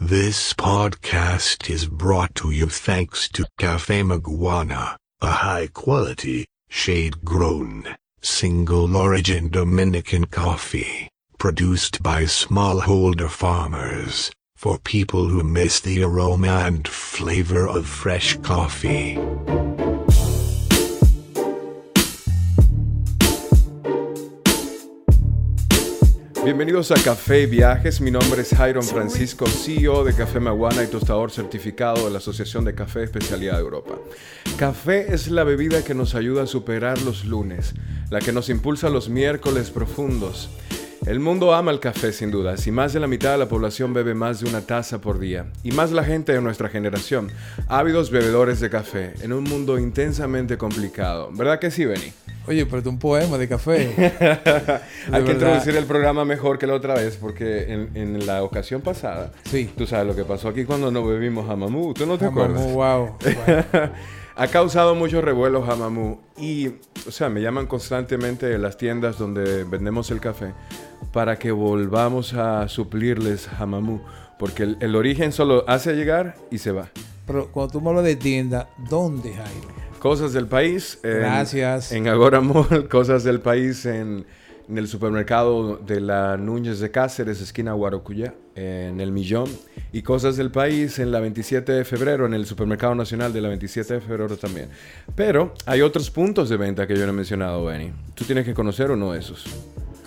[0.00, 7.96] This podcast is brought to you thanks to Cafe Maguana, a high quality, shade grown,
[8.22, 16.86] single origin Dominican coffee, produced by smallholder farmers, for people who miss the aroma and
[16.86, 19.18] flavor of fresh coffee.
[26.48, 28.00] Bienvenidos a Café Viajes.
[28.00, 32.64] Mi nombre es Jairon Francisco, CEO de Café Maguana y tostador certificado de la Asociación
[32.64, 33.96] de Café Especialidad de Europa.
[34.56, 37.74] Café es la bebida que nos ayuda a superar los lunes,
[38.08, 40.48] la que nos impulsa los miércoles profundos.
[41.08, 43.94] El mundo ama el café sin duda, y más de la mitad de la población
[43.94, 47.30] bebe más de una taza por día, y más la gente de nuestra generación,
[47.66, 51.30] ávidos bebedores de café, en un mundo intensamente complicado.
[51.32, 52.12] ¿Verdad que sí, Benny?
[52.46, 53.94] Oye, pero un poema de café.
[55.10, 58.82] Hay que introducir el programa mejor que la otra vez, porque en, en la ocasión
[58.82, 59.70] pasada, Sí.
[59.78, 61.94] tú sabes lo que pasó aquí cuando no bebimos jamamú.
[61.94, 62.72] ¿Tú no te Mamú, acuerdas?
[62.74, 63.06] wow.
[63.06, 63.90] wow.
[64.36, 66.68] ha causado muchos revuelos jamamú y,
[67.06, 70.52] o sea, me llaman constantemente de las tiendas donde vendemos el café
[71.12, 74.00] para que volvamos a suplirles jamamú,
[74.38, 76.90] porque el, el origen solo hace llegar y se va.
[77.26, 79.68] Pero cuando tú me hablas de tienda, ¿dónde, Jairo?
[79.98, 80.98] Cosas del país.
[81.02, 81.92] En, Gracias.
[81.92, 84.24] En Agora Mall, cosas del país en,
[84.68, 89.48] en el supermercado de la Núñez de Cáceres, esquina Guarocuyá, en el Millón.
[89.92, 93.48] Y cosas del país en la 27 de febrero, en el supermercado nacional de la
[93.48, 94.68] 27 de febrero también.
[95.14, 97.92] Pero hay otros puntos de venta que yo no he mencionado, Benny.
[98.14, 99.44] ¿Tú tienes que conocer uno de esos?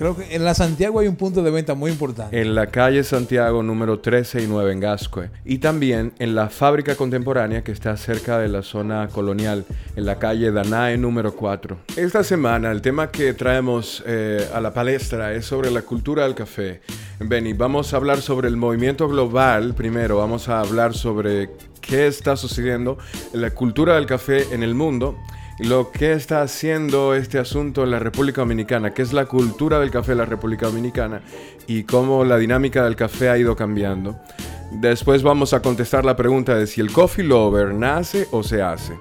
[0.01, 2.41] Creo que en la Santiago hay un punto de venta muy importante.
[2.41, 5.29] En la calle Santiago número 13 y 9 en Gascue.
[5.45, 9.63] Y también en la fábrica contemporánea que está cerca de la zona colonial,
[9.95, 11.77] en la calle Danae número 4.
[11.97, 16.33] Esta semana el tema que traemos eh, a la palestra es sobre la cultura del
[16.33, 16.81] café.
[17.19, 20.17] Benny, vamos a hablar sobre el movimiento global primero.
[20.17, 22.97] Vamos a hablar sobre qué está sucediendo
[23.35, 25.15] en la cultura del café en el mundo
[25.61, 29.91] lo que está haciendo este asunto en la República Dominicana, que es la cultura del
[29.91, 31.21] café en la República Dominicana
[31.67, 34.19] y cómo la dinámica del café ha ido cambiando.
[34.71, 38.93] Después vamos a contestar la pregunta de si el coffee lover nace o se hace.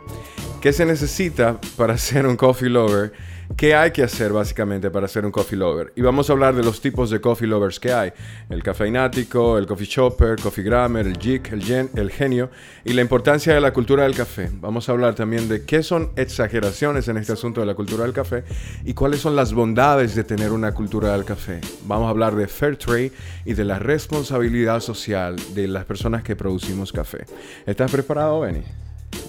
[0.60, 3.12] ¿Qué se necesita para ser un coffee lover?
[3.56, 5.92] ¿Qué hay que hacer básicamente para ser un coffee lover?
[5.96, 8.12] Y vamos a hablar de los tipos de coffee lovers que hay.
[8.48, 12.50] El cafeinático, el coffee shopper, coffee grammer, el geek, el, gen, el genio
[12.84, 14.48] y la importancia de la cultura del café.
[14.60, 18.12] Vamos a hablar también de qué son exageraciones en este asunto de la cultura del
[18.12, 18.44] café
[18.84, 21.60] y cuáles son las bondades de tener una cultura del café.
[21.84, 23.12] Vamos a hablar de fair trade
[23.44, 27.26] y de la responsabilidad social de las personas que producimos café.
[27.66, 28.62] ¿Estás preparado, Benny?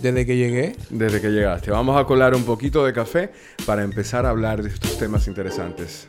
[0.02, 1.72] Desde que llegué, Desde que llegaste.
[1.72, 3.31] Vamos a colar un poquito de café
[3.66, 6.06] para empezar a hablar de estos temas interesantes.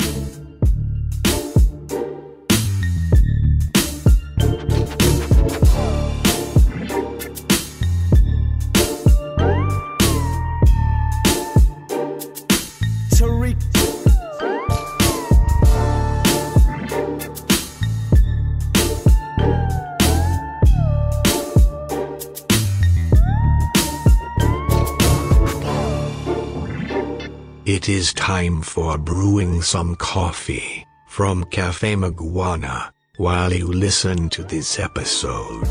[27.92, 35.66] Is time for brewing some coffee from Cafe Maguana while you listen to this episode.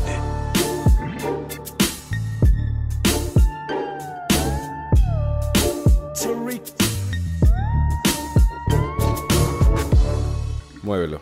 [10.84, 11.20] Muévelo.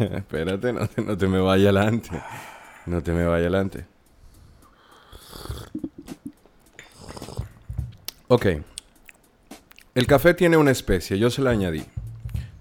[0.00, 2.10] Espérate, no te, no te me vaya adelante.
[2.86, 3.86] No te me vaya adelante.
[8.28, 8.46] Ok.
[9.94, 11.84] El café tiene una especie, yo se la añadí.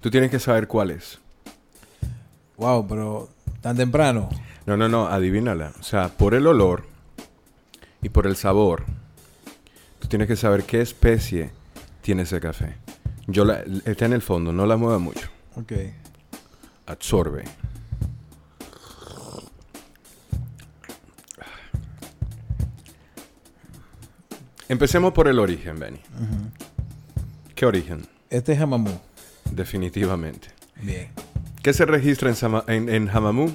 [0.01, 1.19] Tú tienes que saber cuál es.
[2.57, 3.29] wow, pero
[3.61, 4.29] tan temprano.
[4.65, 5.73] No, no, no, adivínala.
[5.79, 6.85] O sea, por el olor
[8.01, 8.83] y por el sabor,
[9.99, 11.51] tú tienes que saber qué especie
[12.01, 12.75] tiene ese café.
[13.27, 15.29] Yo la, está en el fondo, no la mueva mucho.
[15.55, 15.71] Ok.
[16.85, 17.45] Absorbe.
[24.69, 25.99] Empecemos por el origen, Benny.
[27.55, 28.07] ¿Qué origen?
[28.29, 28.91] Este es Jamamú.
[29.51, 30.47] Definitivamente.
[30.81, 31.09] Bien.
[31.61, 33.47] ¿Qué se registra en, Sama- en, en Jamamú?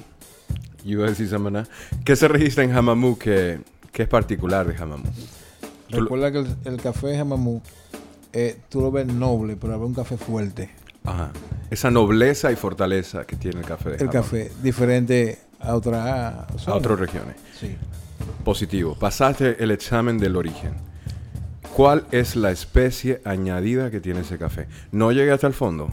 [0.83, 1.67] Yo iba a decir Samaná.
[2.05, 3.59] ¿Qué se registra en Jamamú que,
[3.91, 4.75] que es particular de
[5.89, 7.61] lo- Recuerda que el, el café Jamamú,
[8.33, 10.69] eh, tú lo ves noble, pero es un café fuerte.
[11.03, 11.31] Ajá.
[11.69, 16.73] Esa nobleza y fortaleza que tiene el café de El café, diferente a otra A
[16.73, 17.35] otras regiones.
[17.59, 17.75] Sí.
[18.45, 18.95] Positivo.
[18.97, 20.73] Pasaste el examen del origen.
[21.79, 24.67] ¿Cuál es la especie añadida que tiene ese café?
[24.91, 25.87] No llegué hasta el fondo.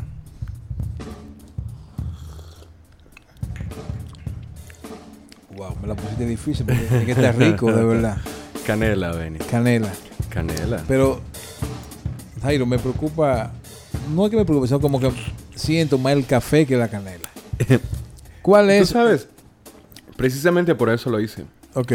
[5.55, 8.19] Wow, me la pusiste difícil porque es que está rico, de verdad.
[8.67, 9.39] Canela, Benny.
[9.39, 9.93] Canela.
[10.29, 10.83] Canela.
[10.89, 11.21] Pero,
[12.43, 13.53] Jairo, me preocupa.
[14.13, 15.13] No es que me preocupe, sino como que
[15.55, 17.29] siento más el café que la canela.
[18.43, 18.89] ¿Cuál Tú es?
[18.89, 19.29] sabes,
[20.17, 21.45] precisamente por eso lo hice.
[21.75, 21.93] Ok.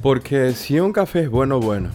[0.00, 1.90] Porque si un café es bueno, bueno,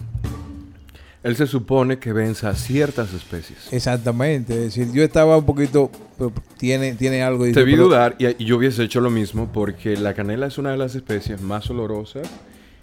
[1.24, 3.72] él se supone que venza ciertas especies.
[3.72, 4.52] Exactamente.
[4.52, 5.90] Es decir, yo estaba un poquito.
[6.18, 7.50] pero Tiene, tiene algo.
[7.50, 10.70] Te vi dudar y, y yo hubiese hecho lo mismo porque la canela es una
[10.70, 12.28] de las especies más olorosas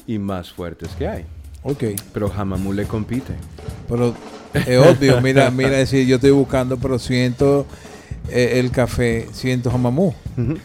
[0.07, 1.25] y más fuertes que hay.
[1.61, 1.83] Ok.
[2.13, 3.33] Pero jamamú le compite.
[3.87, 4.15] Pero
[4.55, 5.21] es obvio.
[5.21, 7.67] Mira, mira, es decir, yo estoy buscando, pero siento
[8.29, 10.15] eh, el café, siento jamamú.
[10.35, 10.57] Ujú.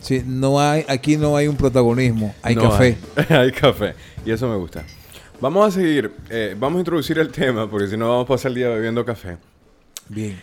[0.00, 2.96] Sí, no hay, aquí no hay un protagonismo, hay No café.
[3.16, 3.94] Hay, hay café.
[4.24, 4.84] Y eso me gusta.
[5.40, 6.12] Vamos a seguir.
[6.28, 9.04] eh, vamos a introducir el tema porque si no vamos a pasar el día bebiendo
[9.06, 9.38] café.
[10.08, 10.38] Bien.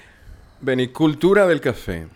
[0.59, 2.07] Beni, cultura del café.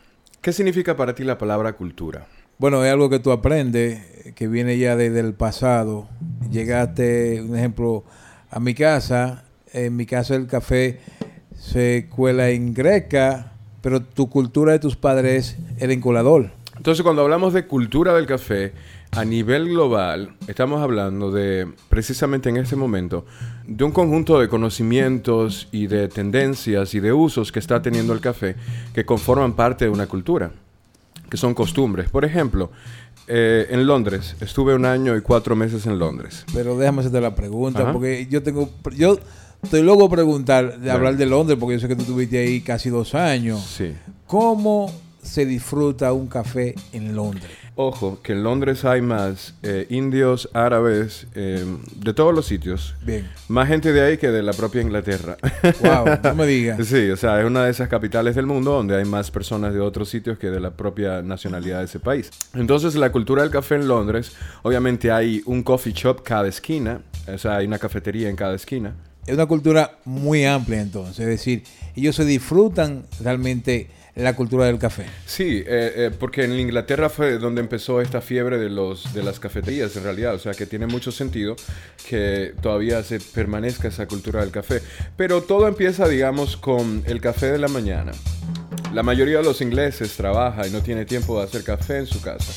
[0.41, 2.25] ¿Qué significa para ti la palabra cultura?
[2.57, 6.09] Bueno, es algo que tú aprendes, que viene ya desde el pasado.
[6.49, 8.03] Llegaste, un ejemplo,
[8.49, 9.45] a mi casa.
[9.73, 10.99] En mi casa el café
[11.55, 16.49] se cuela en greca, pero tu cultura de tus padres es el encolador.
[16.81, 18.73] Entonces, cuando hablamos de cultura del café
[19.11, 23.23] a nivel global, estamos hablando de, precisamente en este momento,
[23.67, 28.19] de un conjunto de conocimientos y de tendencias y de usos que está teniendo el
[28.19, 28.55] café
[28.95, 30.53] que conforman parte de una cultura,
[31.29, 32.09] que son costumbres.
[32.09, 32.71] Por ejemplo,
[33.27, 36.45] eh, en Londres, estuve un año y cuatro meses en Londres.
[36.51, 37.93] Pero déjame hacerte la pregunta, Ajá.
[37.93, 39.19] porque yo tengo, yo
[39.61, 42.89] estoy luego preguntar, de hablar de Londres, porque yo sé que tú estuviste ahí casi
[42.89, 43.63] dos años.
[43.63, 43.93] Sí.
[44.25, 47.51] ¿Cómo se disfruta un café en Londres?
[47.75, 51.65] Ojo, que en Londres hay más eh, indios, árabes, eh,
[51.95, 52.95] de todos los sitios.
[53.01, 53.29] Bien.
[53.47, 55.37] Más gente de ahí que de la propia Inglaterra.
[55.81, 56.85] Wow, no me digas.
[56.85, 59.79] Sí, o sea, es una de esas capitales del mundo donde hay más personas de
[59.79, 62.29] otros sitios que de la propia nacionalidad de ese país.
[62.53, 64.33] Entonces, la cultura del café en Londres,
[64.63, 67.01] obviamente hay un coffee shop cada esquina,
[67.33, 68.95] o sea, hay una cafetería en cada esquina.
[69.25, 71.63] Es una cultura muy amplia entonces, es decir,
[71.95, 75.05] ellos se disfrutan realmente la cultura del café.
[75.25, 79.39] Sí, eh, eh, porque en Inglaterra fue donde empezó esta fiebre de, los, de las
[79.39, 80.35] cafeterías, en realidad.
[80.35, 81.55] O sea, que tiene mucho sentido
[82.07, 84.81] que todavía se permanezca esa cultura del café.
[85.15, 88.11] Pero todo empieza, digamos, con el café de la mañana.
[88.93, 92.21] La mayoría de los ingleses trabaja y no tiene tiempo de hacer café en su
[92.21, 92.51] casa.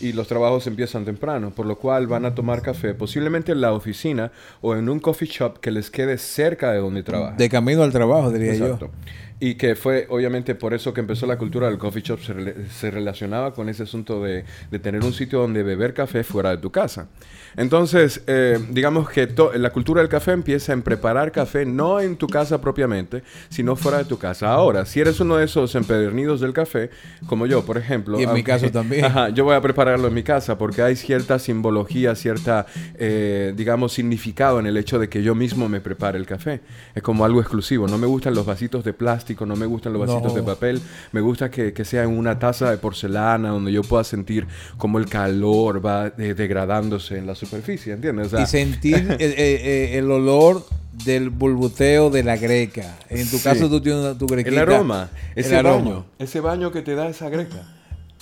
[0.00, 3.72] Y los trabajos empiezan temprano, por lo cual van a tomar café posiblemente en la
[3.72, 7.36] oficina o en un coffee shop que les quede cerca de donde trabajan.
[7.36, 8.86] De camino al trabajo, diría Exacto.
[8.86, 9.10] yo.
[9.40, 12.68] Y que fue obviamente por eso que empezó la cultura del coffee shop, se, rela-
[12.68, 16.58] se relacionaba con ese asunto de, de tener un sitio donde beber café fuera de
[16.58, 17.08] tu casa.
[17.56, 22.16] Entonces, eh, digamos que to- la cultura del café empieza en preparar café no en
[22.16, 24.48] tu casa propiamente, sino fuera de tu casa.
[24.50, 26.90] Ahora, si eres uno de esos empedernidos del café,
[27.26, 28.18] como yo, por ejemplo.
[28.18, 29.04] Y en mi caso también.
[29.04, 32.66] Ajá, yo voy a prepararlo en mi casa porque hay cierta simbología, cierta,
[32.96, 36.60] eh, digamos, significado en el hecho de que yo mismo me prepare el café.
[36.94, 37.86] Es como algo exclusivo.
[37.88, 40.40] No me gustan los vasitos de plástico, no me gustan los vasitos No.
[40.40, 40.80] de papel.
[41.12, 44.98] Me gusta que, que sea en una taza de porcelana donde yo pueda sentir cómo
[44.98, 48.28] el calor va eh, degradándose en la superficie, ¿entiendes?
[48.28, 50.64] O sea, y sentir eh, eh, el olor
[51.04, 52.96] del bulbuteo de la greca.
[53.08, 53.42] En tu Sí.
[53.44, 54.54] caso tú tienes tu grequita.
[54.54, 55.76] el aroma, El ese aroma.
[55.78, 57.62] baño, ese baño que te da esa greca.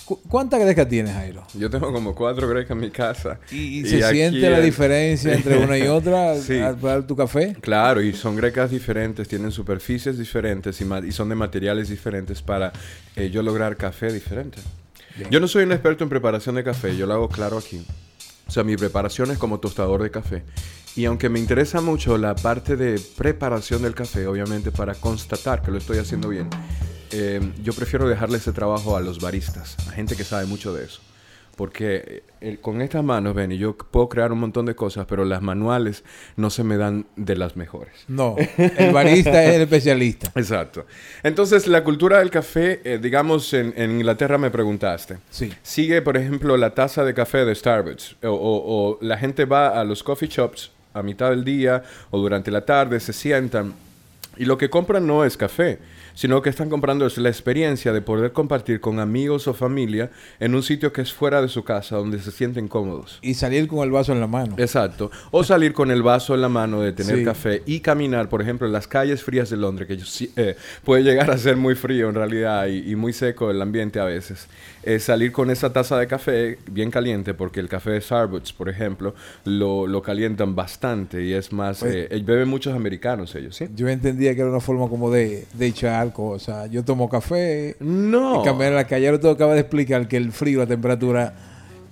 [0.05, 1.43] ¿Cu- ¿Cuántas grecas tienes, Jairo?
[1.53, 3.39] Yo tengo como cuatro grecas en mi casa.
[3.51, 6.59] ¿Y, y se siente la en- diferencia entre una y otra Sí.
[6.59, 7.55] al probar tu café?
[7.61, 12.73] Claro, y son grecas diferentes, tienen superficies diferentes y, y son de materiales diferentes para
[13.15, 14.57] eh, yo lograr café diferente.
[15.29, 17.85] Yo no soy un experto en preparación de café, yo lo hago claro aquí.
[18.47, 20.43] O sea, mi preparación es como tostador de café.
[20.95, 25.71] Y aunque me interesa mucho la parte de preparación del café, obviamente para constatar que
[25.71, 26.49] lo estoy haciendo bien,
[27.13, 30.85] eh, yo prefiero dejarle ese trabajo a los baristas, a gente que sabe mucho de
[30.85, 30.99] eso.
[31.55, 35.23] Porque eh, con estas manos, ven, y yo puedo crear un montón de cosas, pero
[35.23, 36.03] las manuales
[36.35, 37.93] no se me dan de las mejores.
[38.07, 40.31] No, el barista es el especialista.
[40.35, 40.87] Exacto.
[41.21, 45.19] Entonces, la cultura del café, eh, digamos, en, en Inglaterra me preguntaste.
[45.29, 45.53] Sí.
[45.61, 48.15] Sigue, por ejemplo, la taza de café de Starbucks.
[48.23, 52.17] O, o- o la gente va a los coffee shops a mitad del día o
[52.17, 53.75] durante la tarde, se sientan.
[54.37, 55.77] Y lo que compran no es café,
[56.13, 60.55] sino que están comprando es la experiencia de poder compartir con amigos o familia en
[60.55, 63.19] un sitio que es fuera de su casa, donde se sienten cómodos.
[63.21, 64.55] Y salir con el vaso en la mano.
[64.57, 65.11] Exacto.
[65.31, 67.23] O salir con el vaso en la mano de tener Sí.
[67.25, 70.05] café y caminar, por ejemplo, en las calles frías de Londres, que yo
[70.35, 73.99] eh, puede llegar a ser muy frío en realidad y, y muy seco el ambiente
[73.99, 74.47] a veces.
[74.83, 78.67] Eh, salir con esa taza de café bien caliente, porque el café de Starbucks, por
[78.69, 79.15] ejemplo,
[79.45, 81.79] lo, lo calientan bastante y es más...
[81.79, 83.65] Pues- eh, eh, beben muchos americanos ellos, ¿sí?
[83.75, 86.69] Yo entendía que era una forma como de, de echar cosas.
[86.69, 88.41] Yo tomo café No.
[88.41, 89.17] y cambiar la calle.
[89.19, 91.33] Tú acabas de explicar que el frío, la temperatura,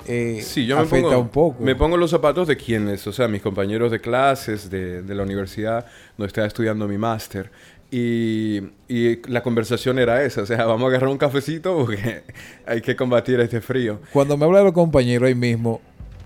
[0.08, 1.64] eh, Sí, yo me afecta pongo, un poco.
[1.64, 5.24] me pongo los zapatos de quienes, o sea, mis compañeros de clases de, de la
[5.24, 5.86] universidad,
[6.18, 7.52] donde estaba estudiando mi máster.
[7.94, 12.24] Y, y la conversación era esa, o sea, vamos a agarrar un cafecito porque
[12.66, 14.00] hay que combatir este frío.
[14.14, 15.82] Cuando me habla de los compañeros ahí mismo,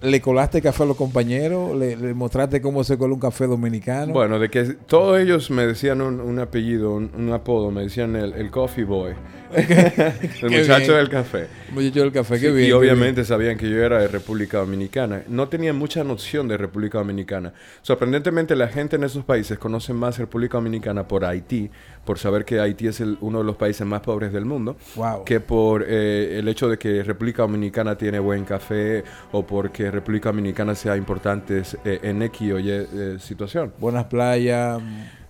[0.06, 1.76] ¿le colaste café a los compañeros?
[1.78, 4.14] ¿Le, le mostraste cómo se cola un café dominicano?
[4.14, 8.16] Bueno, de que todos ellos me decían un, un apellido, un, un apodo, me decían
[8.16, 9.14] el, el coffee boy,
[9.56, 10.98] el muchacho bien.
[10.98, 11.48] del café.
[11.72, 12.66] Muchacho del café, qué Sí, bien.
[12.66, 15.24] y qué obviamente sabían que yo era de República Dominicana.
[15.28, 17.54] No tenía mucha noción de República Dominicana.
[17.82, 21.70] Sorprendentemente, la gente en esos países conoce más República Dominicana por Haití,
[22.06, 25.24] por saber que Haití es el- uno de los países más pobres del mundo, Wow.
[25.26, 30.30] que por eh, el hecho de que República Dominicana tiene buen café o porque República
[30.30, 33.74] Dominicana sea importante eh, en X o Y eh, situación.
[33.80, 34.82] Buenas playas,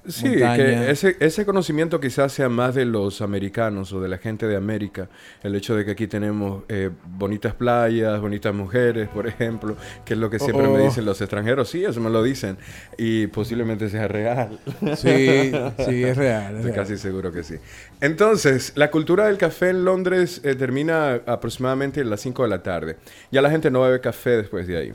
[0.08, 0.56] Sí, montaña.
[0.58, 4.56] que ese, ese conocimiento quizás sea más de los americanos o de la gente de
[4.56, 5.10] América.
[5.44, 10.20] El hecho de que aquí tenemos eh, bonitas playas, bonitas mujeres, por ejemplo, que es
[10.20, 10.78] lo que siempre Oh, oh.
[10.78, 11.70] me dicen los extranjeros.
[11.70, 12.58] Sí, eso me lo dicen.
[12.98, 14.60] Y posiblemente sea real.
[14.96, 15.52] Sí,
[15.86, 16.54] sí, es real.
[16.54, 16.74] es Estoy real.
[16.74, 17.56] casi seguro que sí.
[18.02, 22.64] Entonces, la cultura del café en Londres eh, termina aproximadamente a las 5 de la
[22.64, 22.98] tarde.
[23.32, 24.94] Ya la gente no bebe café después de ahí.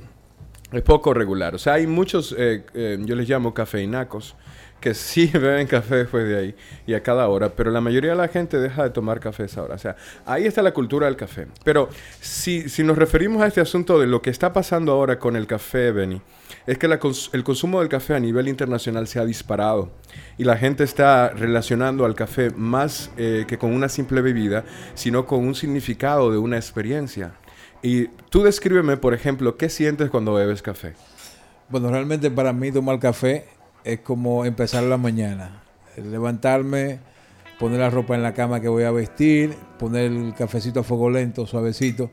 [0.73, 1.55] Es poco regular.
[1.55, 4.37] O sea, hay muchos, eh, eh, yo les llamo cafeinacos,
[4.81, 6.55] que sí beben café después de ahí
[6.87, 9.47] y a cada hora, pero la mayoría de la gente deja de tomar café a
[9.47, 9.75] esa hora.
[9.75, 9.97] O sea,
[10.27, 11.47] ahí está la cultura del café.
[11.65, 11.89] Pero
[12.21, 15.47] si, si nos referimos a este asunto de lo que está pasando ahora con el
[15.47, 16.21] café, Benny,
[16.67, 19.91] es que el consumo del café a nivel internacional se ha disparado
[20.39, 25.27] y la gente está relacionando al café más eh, que con una simple bebida, sino
[25.27, 27.33] con un significado de una experiencia.
[27.83, 30.95] Y tú descríbeme, por ejemplo, ¿qué sientes cuando bebes café?
[31.69, 33.47] Bueno, realmente para mí tomar café
[33.85, 35.63] es como empezar la mañana.
[35.97, 36.99] Levantarme,
[37.59, 41.11] poner la ropa en la cama que voy a vestir, poner el cafecito a fuego
[41.11, 42.11] lento, suavecito,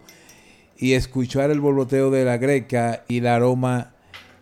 [0.78, 3.94] y escuchar el borboteo de la greca y el aroma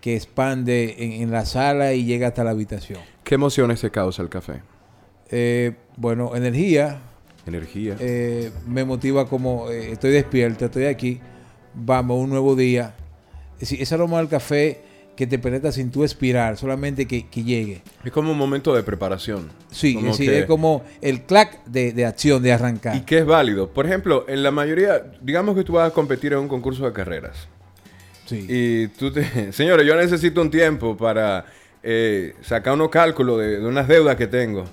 [0.01, 2.99] que expande en, en la sala y llega hasta la habitación.
[3.23, 4.61] ¿Qué emociones te causa el café?
[5.31, 6.99] Eh, bueno, energía,
[7.47, 7.95] Energía.
[7.99, 11.19] eh, me motiva como eh, estoy despierto, estoy aquí,
[11.73, 12.93] vamos, un nuevo día.
[13.55, 14.81] Es decir, ese aroma del café
[15.15, 17.81] que te penetra sin tú expirar, solamente que, que llegue.
[18.03, 19.49] es como un momento de preparación.
[19.71, 22.95] Sí, Como es decir, que- es como el clac de, de acción, de arrancar.
[22.95, 23.69] Y que es válido.
[23.69, 26.93] Por ejemplo, en la mayoría, digamos que tú vas a competir en un concurso de
[26.93, 27.47] carreras.
[28.25, 28.45] Sí.
[28.49, 29.51] Y tú te...
[29.53, 31.45] Señores, yo necesito un tiempo para
[31.83, 34.65] eh, sacar unos cálculos de, de unas deudas que tengo.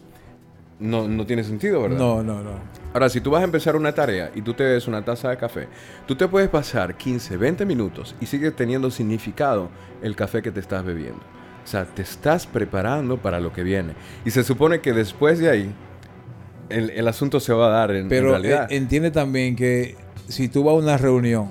[0.83, 1.97] No, no tiene sentido, ¿verdad?
[1.99, 2.51] no, no, no.
[2.93, 5.39] Ahora, si tú vas a empezar una tarea y tú te ves una taza de
[5.39, 5.69] café,
[6.07, 9.71] tú te puedes pasar 15, 20 minutos y sigue teniendo significado
[10.03, 11.21] el café que te estás bebiendo.
[11.65, 13.95] O sea, te estás preparando para lo que viene.
[14.27, 15.75] Y se supone que después de ahí,
[16.69, 18.67] el, el asunto se va a dar en, en Pero realidad.
[18.71, 19.97] eh, entiende también que
[20.29, 21.51] si tú vas a una reunión,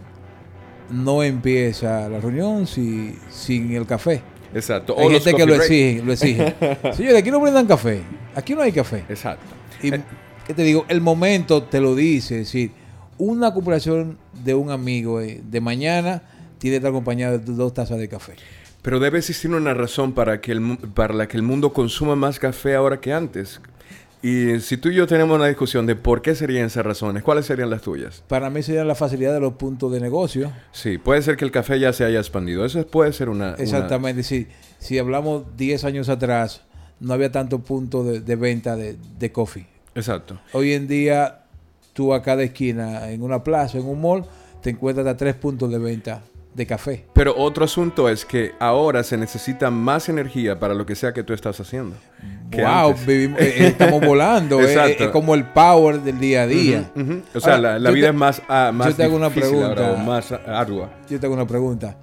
[0.91, 4.21] no empieza la reunión si, sin el café.
[4.53, 4.95] Exacto.
[4.97, 6.55] Hay O gente que lo exige, lo exige.
[6.93, 8.01] Señores, aquí no brindan café.
[8.35, 9.03] Aquí no hay café.
[9.09, 9.45] Exacto.
[9.81, 10.85] Y, ¿qué te digo?
[10.87, 12.41] El momento te lo dice.
[12.41, 12.71] Es decir,
[13.17, 16.23] una cooperación de un amigo eh, de mañana
[16.57, 18.33] tiene que estar acompañada de dos tazas de café.
[18.81, 22.39] Pero debe existir una razón para, que el, para la que el mundo consuma más
[22.39, 23.61] café ahora que antes.
[24.23, 27.45] Y si tú y yo tenemos una discusión de por qué serían esas razones, ¿cuáles
[27.47, 28.23] serían las tuyas?
[28.27, 30.51] Para mí sería la facilidad de los puntos de negocio.
[30.71, 32.63] Sí, puede ser que el café ya se haya expandido.
[32.63, 33.53] Eso puede ser una...
[33.53, 34.21] una- Exactamente.
[34.23, 34.47] Si,
[34.77, 36.61] si hablamos 10 años atrás,
[36.99, 39.65] no había tanto punto de, de venta de, de coffee.
[39.95, 40.39] Exacto.
[40.53, 41.39] Hoy en día,
[41.93, 44.25] tú a cada esquina, en una plaza, en un mall,
[44.61, 46.21] te encuentras hasta tres puntos de venta
[46.53, 47.05] de café.
[47.13, 51.23] Pero otro asunto es que ahora se necesita más energía para lo que sea que
[51.23, 51.95] tú estás haciendo.
[52.51, 54.59] wow, vivimos- eh, eh, estamos volando.
[54.59, 55.05] eh, Exacto.
[55.05, 56.91] Es como el power del día a día.
[57.33, 59.35] O sea, Ahora, la, vida te- es más, ah, más yo te hago una ahora,
[59.41, 59.91] pregunta.
[59.93, 60.89] o más ardua.
[61.09, 61.97] Yo te hago una pregunta.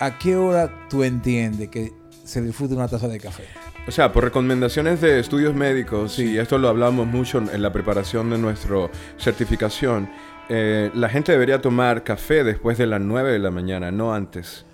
[0.00, 1.92] ¿A qué hora tú entiendes que
[2.24, 3.44] se disfruta una taza de café?
[3.86, 8.30] O sea, por recomendaciones de estudios médicos, y esto lo hablamos mucho en la preparación
[8.30, 8.88] de nuestra
[9.18, 10.08] certificación,
[10.48, 14.64] eh, la gente debería tomar café después de las 9 de la mañana, no antes.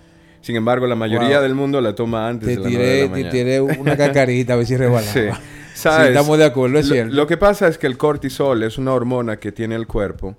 [0.41, 1.43] Sin embargo, la mayoría Wow.
[1.43, 3.29] del mundo la toma antes Te de las 9 de tiré, la te mañana.
[3.31, 5.39] tiré una cacarita a ver si rebalaba.
[5.73, 5.87] Sí.
[5.89, 7.15] Estamos de acuerdo, es Lo- cierto.
[7.15, 10.35] Lo, que pasa es que el cortisol es una hormona que tiene el cuerpo.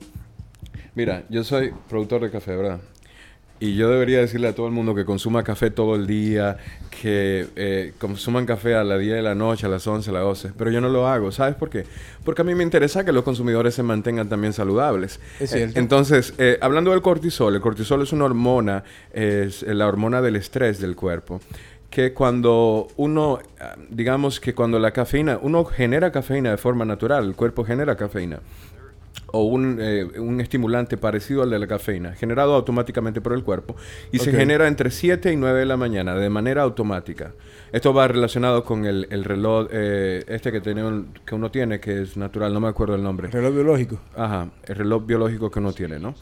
[0.95, 2.79] Mira, yo soy productor de café, ¿verdad?
[3.63, 6.57] Y yo debería decirle a todo el mundo que consuma café todo el día,
[7.01, 10.23] que eh, consuman café a las 10 de la noche, a las 11, a las
[10.25, 10.51] 12.
[10.59, 11.31] Pero yo no lo hago.
[11.31, 11.85] ¿Sabes por qué?
[12.25, 15.21] Porque a mí me interesa que los consumidores se mantengan también saludables.
[15.39, 20.21] Es Eh, entonces, eh, hablando del cortisol, el cortisol es una hormona, es la hormona
[20.21, 21.41] del estrés del cuerpo
[21.93, 27.27] que cuando uno, ah, digamos que cuando la cafeína, uno genera cafeína de forma natural,
[27.27, 28.41] el cuerpo genera cafeína.
[29.33, 33.75] O un, eh, un estimulante parecido al de la cafeína, generado automáticamente por el cuerpo,
[34.13, 37.33] y se genera entre 7 y 9 de la mañana de manera automática.
[37.73, 42.03] Esto va relacionado con el, el reloj eh, este que, tiene que uno tiene, que
[42.03, 43.29] es natural, no me acuerdo el nombre.
[43.29, 43.99] Reloj biológico.
[44.15, 46.15] Ajá, el reloj biológico que uno tiene, ¿no?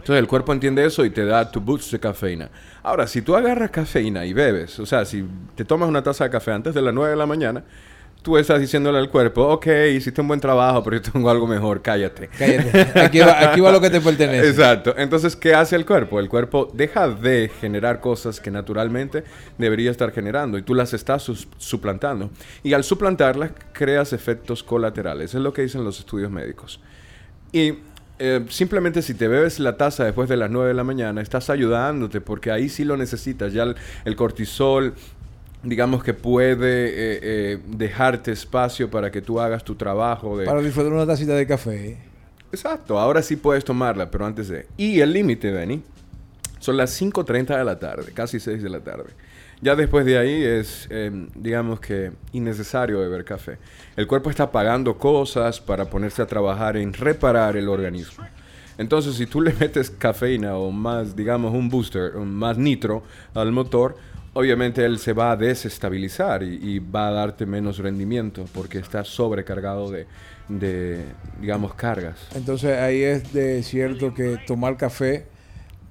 [0.00, 2.50] Entonces el cuerpo entiende eso y te da tu boost de cafeína.
[2.82, 5.22] Ahora, si tú agarras cafeína y bebes, o sea, si
[5.54, 7.64] te tomas una taza de café antes de las 9 de la mañana,
[8.22, 11.82] tú estás diciéndole al cuerpo, ok, hiciste un buen trabajo, pero yo tengo algo mejor,
[11.82, 12.28] cállate.
[12.28, 13.00] Cállate.
[13.00, 14.48] Aquí va, aquí va lo que te pertenece.
[14.48, 14.94] Exacto.
[14.96, 16.20] Entonces, ¿qué hace el cuerpo?
[16.20, 19.24] El cuerpo deja de generar cosas que naturalmente
[19.58, 22.30] debería estar generando y tú las estás suplantando.
[22.62, 25.34] Y al suplantarlas, creas efectos colaterales.
[25.34, 26.80] Es lo que dicen los estudios médicos.
[27.52, 27.74] Y
[28.18, 31.48] eh, simplemente si te bebes la taza después de las 9 de la mañana, estás
[31.48, 33.52] ayudándote porque ahí sí lo necesitas.
[33.52, 34.94] Ya el, el cortisol,
[35.62, 40.46] digamos que puede eh, eh, dejarte espacio para que tú hagas tu trabajo de...
[40.46, 41.98] Para disfrutar una tacita de café.
[42.52, 44.66] Exacto, ahora sí puedes tomarla, pero antes de...
[44.76, 45.82] Y el límite, Benny,
[46.58, 49.10] son las 5.30 de la tarde, casi 6 de la tarde.
[49.62, 53.58] Ya después de ahí es, eh, digamos que, innecesario beber café.
[53.94, 58.24] El cuerpo está pagando cosas para ponerse a trabajar en reparar el organismo.
[58.78, 63.02] Entonces, si tú le metes cafeína o más, digamos, un booster, un más nitro
[63.34, 63.96] al motor,
[64.34, 69.04] obviamente él se va a desestabilizar y, y va a darte menos rendimiento porque está
[69.04, 70.06] sobrecargado de,
[70.48, 71.04] de,
[71.40, 72.18] digamos, cargas.
[72.34, 75.26] Entonces ahí es de cierto que tomar café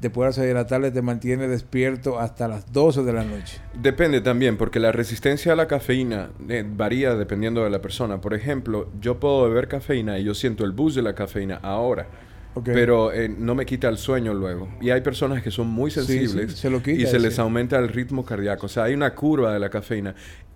[0.01, 3.24] después de las 6 de la tarde te mantiene despierto hasta las 12 de la
[3.24, 3.60] noche.
[3.74, 8.22] Depende también, porque la resistencia a la cafeína eh, varía dependiendo de la persona.
[8.22, 12.08] Por ejemplo, yo puedo beber cafeína y yo siento el boost de la cafeína ahora,
[12.55, 12.65] Ok.
[12.73, 14.67] pero eh, no me quita el sueño luego.
[14.81, 17.19] Y hay personas que son muy Sí, sensibles sí, se lo quita, y se sí.
[17.19, 18.65] les aumenta el ritmo cardíaco.
[18.65, 20.15] O sea, hay una curva de la cafeína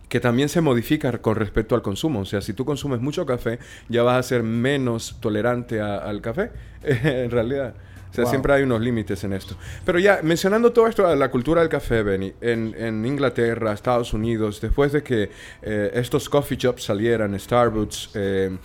[0.10, 2.20] que también se modifica con respecto al consumo.
[2.22, 3.58] O sea, si tú consumes mucho café,
[3.90, 6.52] ya vas a ser menos tolerante a- al café,
[6.84, 7.74] en realidad.
[8.12, 8.30] O sea, Wow.
[8.32, 9.56] siempre hay unos límites en esto.
[9.86, 14.62] Pero ya, mencionando todo esto, la cultura del café, Benny, en, en Inglaterra, Estados Unidos,
[14.62, 15.32] después de que
[15.64, 18.56] eh, estos coffee shops salieran, Starbucks, eh,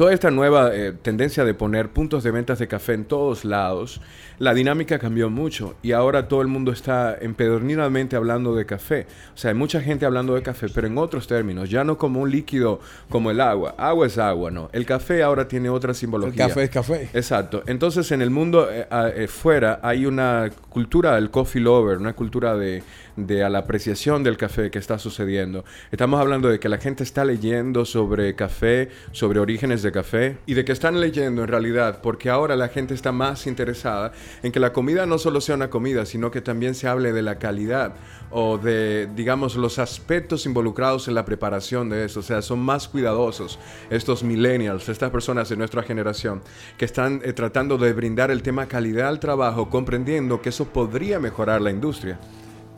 [0.00, 4.00] toda esta nueva eh, tendencia de poner puntos de ventas de café en todos lados,
[4.38, 9.06] la dinámica cambió mucho y ahora todo el mundo está empedernidamente hablando de café.
[9.34, 12.22] O sea, hay mucha gente hablando de café, pero en otros términos, ya no como
[12.22, 13.74] un líquido como el agua.
[13.76, 14.70] Agua es agua, ¿no?
[14.72, 16.48] El café ahora tiene otra El simbología.
[16.48, 17.10] café es café.
[17.12, 17.62] Exacto.
[17.66, 22.56] Entonces, en el mundo eh, eh, fuera hay una cultura del coffee lover, una cultura
[22.56, 22.82] de,
[23.16, 25.66] de a la apreciación del café que está sucediendo.
[25.92, 30.54] Estamos hablando de que la gente está leyendo sobre café, sobre orígenes de café y
[30.54, 34.60] de que están leyendo en realidad porque ahora la gente está más interesada en que
[34.60, 37.94] la comida no solo sea una comida, sino que también se hable de la calidad
[38.30, 42.20] o de, digamos, los aspectos involucrados en la preparación de eso.
[42.20, 43.58] O sea, son más cuidadosos
[43.90, 46.42] estos millennials, estas personas de nuestra generación,
[46.78, 51.18] que están eh, tratando de brindar el tema calidad al trabajo, comprendiendo que eso podría
[51.18, 52.18] mejorar la industria.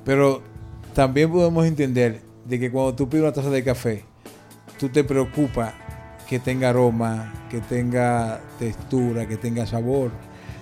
[0.05, 0.43] Pero
[0.95, 4.05] también podemos entender de que cuando tú pides una taza de café,
[4.79, 5.75] tú te preocupas
[6.33, 10.11] que tenga aroma, que tenga textura, que tenga sabor.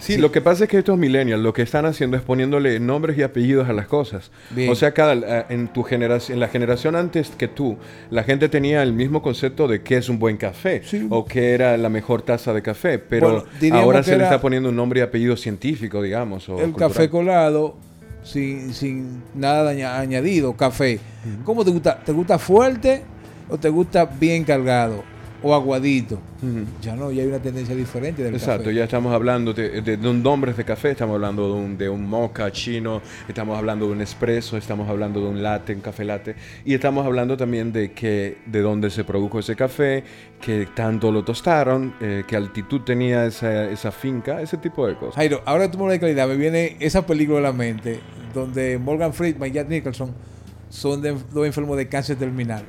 [0.01, 3.17] Sí, lo que pasa es que estos millennials lo que están haciendo es poniéndole nombres
[3.17, 4.33] y apellidos a las cosas.
[4.51, 4.69] Bien.
[4.69, 7.77] O sea, cada, eh, en tu generación, en la generación antes que tú,
[8.11, 11.07] la gente tenía el mismo concepto de qué es un buen café Sí.
[11.09, 14.71] o qué era la mejor taza de café, pero Bueno, ahora se le está poniendo
[14.71, 16.49] un nombre y apellido científico, digamos.
[16.49, 16.89] O el cultural.
[16.91, 17.77] café colado,
[18.25, 20.99] sin, sin nada aña- añadido, café.
[21.45, 22.01] ¿Cómo te gusta?
[22.05, 23.03] ¿Te gusta fuerte
[23.49, 25.05] o te gusta bien cargado
[25.43, 26.19] o aguadito?
[26.83, 28.75] Ya no, ya hay una tendencia diferente del Exacto, café.
[28.75, 31.89] ya estamos hablando de, de, de un nombres de café, estamos hablando de un, de
[31.89, 36.05] un mocha chino, estamos hablando de un espresso, estamos hablando de un latte, un café
[36.05, 40.03] latte, y estamos hablando también de que de dónde se produjo ese café,
[40.41, 45.17] que tanto lo tostaron, eh, qué altitud tenía esa, esa finca, ese tipo de cosas.
[45.17, 48.01] Jairo, ahora tú me de calidad, me viene esa película a la mente
[48.35, 50.13] donde Morgan Freeman y Jack Nicholson
[50.69, 52.63] son de- dos enfermos de cáncer terminal.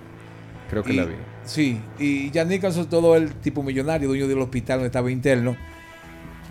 [0.69, 1.13] Creo que Y- la vi.
[1.45, 5.56] Sí, y Jack Nicholson, todo el tipo millonario, dueño del hospital donde estaba interno,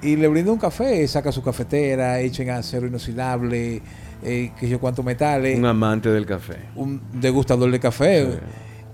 [0.03, 3.83] y le brinda un café, saca su cafetera, hecha en acero inoxidable,
[4.23, 6.57] eh, que yo cuántos metales, Un amante del café.
[6.75, 8.25] un degustador de café,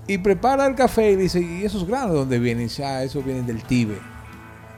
[0.06, 0.14] Sí.
[0.14, 2.62] y prepara el café y dice, ¿y esos granos de dónde vienen?
[2.62, 3.98] Y dice, ah, esos vienen del Tíbet.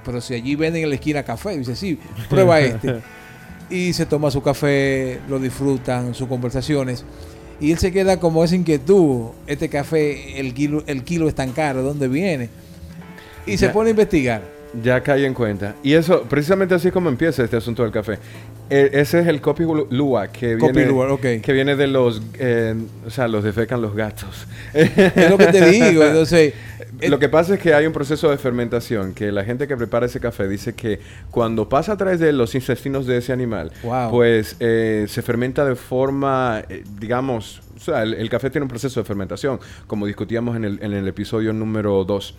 [0.04, 1.98] Pero si allí venden en la esquina café, dice, sí,
[2.30, 3.00] prueba este.
[3.70, 7.04] y se toma su café, lo disfrutan, sus conversaciones.
[7.60, 11.52] Y él se queda como esa inquietud, este café, el kilo, el kilo es tan
[11.52, 12.48] caro, ¿de dónde viene?
[13.46, 14.42] Y se pone a investigar.
[14.82, 15.74] Ya caí en cuenta.
[15.82, 18.18] Y eso, precisamente así es como empieza este asunto del café.
[18.68, 21.20] E- ese es el Kopi Luwak que viene, Luwak, ok.
[21.42, 22.74] que viene de los, eh,
[23.06, 24.46] o sea, los defecan los gatos.
[24.74, 26.04] Es lo que te digo.
[26.04, 26.52] Entonces,
[27.06, 30.06] Lo que pasa es que hay un proceso de fermentación que la gente que prepara
[30.06, 30.98] ese café dice que
[31.30, 34.10] cuando pasa a través de los intestinos de ese animal, Wow.
[34.10, 38.68] pues eh, se fermenta de forma, eh, digamos, o sea, el, el café tiene un
[38.68, 42.34] proceso de fermentación, como discutíamos en el, en el episodio número 2.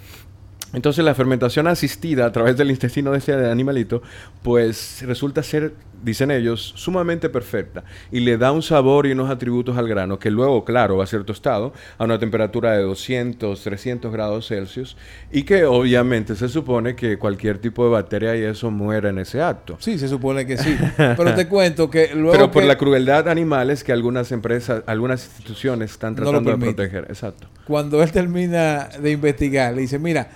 [0.74, 4.02] Entonces la fermentación asistida a través del intestino de este animalito,
[4.44, 9.78] pues resulta ser, dicen ellos, sumamente perfecta y le da un sabor y unos atributos
[9.78, 14.12] al grano que luego, claro, va a ser tostado a una temperatura de 200, 300
[14.12, 14.96] grados Celsius
[15.32, 19.42] y que obviamente se supone que cualquier tipo de bacteria y eso muera en ese
[19.42, 19.78] acto.
[19.80, 20.78] sí, se supone que sí.
[20.98, 22.32] Pero te cuento que luego.
[22.32, 26.58] Pero por que la crueldad animales que algunas empresas, algunas instituciones están No tratando de
[26.58, 27.06] proteger.
[27.10, 27.48] Exacto.
[27.66, 30.30] Cuando él termina de investigar, le dice: Mira,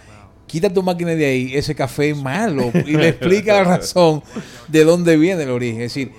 [0.48, 2.72] quita tu máquina de ahí, ese café es malo.
[2.86, 4.24] Y le explica la razón
[4.68, 5.82] de dónde viene el origen.
[5.82, 6.12] Es decir,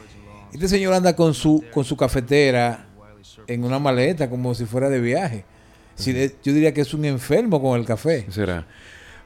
[0.52, 2.87] este señor anda con su, con su cafetera
[3.46, 5.44] en una maleta como si fuera de viaje.
[5.96, 8.26] Yo diría que es un enfermo con el café.
[8.30, 8.66] Será.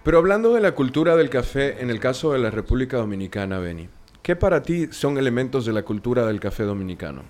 [0.04, 3.88] Pero hablando de la cultura del café, en el caso de la República Dominicana, Beni,
[4.22, 7.22] ¿qué para ti son elementos de la cultura del café dominicano?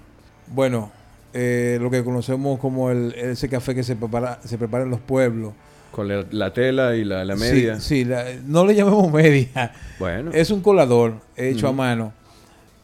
[0.48, 0.92] Bueno,
[1.33, 5.00] eh, lo que conocemos como el, ese café que se prepara, se prepara en los
[5.00, 5.54] pueblos.
[5.92, 7.81] Con la, la tela y la, la media.
[7.81, 9.72] Sí, sí, la- no le llamemos media.
[9.98, 12.12] Bueno, Es un colador hecho a mano,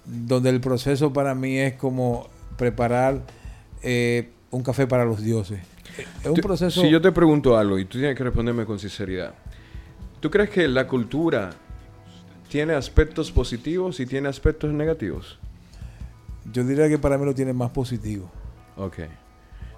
[0.05, 3.21] donde el proceso para mí es como preparar
[3.83, 5.61] eh, un café para los dioses.
[6.23, 6.81] Es un Tú- proceso...
[6.81, 9.35] Si yo te pregunto algo y tú tienes que responderme con sinceridad,
[10.21, 11.51] ¿tú crees que la cultura
[12.49, 15.39] tiene aspectos positivos y tiene aspectos negativos?
[16.53, 18.31] yo diría que para mí lo tiene más positivo.
[18.77, 18.99] Ok.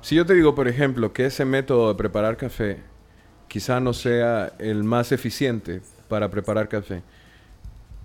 [0.00, 2.78] Si yo te digo, por ejemplo, que ese método de preparar café
[3.48, 7.02] quizá no sea el más eficiente para preparar café,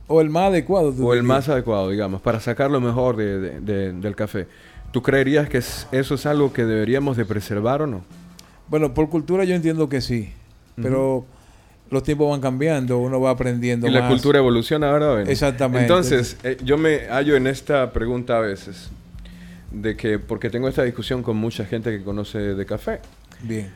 [0.07, 0.93] O el más adecuado.
[1.03, 4.47] o el más adecuado, digamos, para sacar lo mejor de- de- de- del café,
[4.91, 8.01] ¿tú creerías que es- eso es algo que deberíamos de preservar o no?
[8.67, 10.31] Bueno, por cultura yo entiendo que sí,
[10.81, 11.25] pero
[11.89, 15.29] los tiempos van cambiando, uno va aprendiendo Y la cultura evoluciona ahora, ¿ven?
[15.29, 15.81] Exactamente.
[15.81, 18.89] Entonces, eh, yo me hallo en esta pregunta a veces,
[19.71, 22.99] de que, porque tengo esta discusión con mucha gente que conoce de café.
[23.43, 23.71] Bien.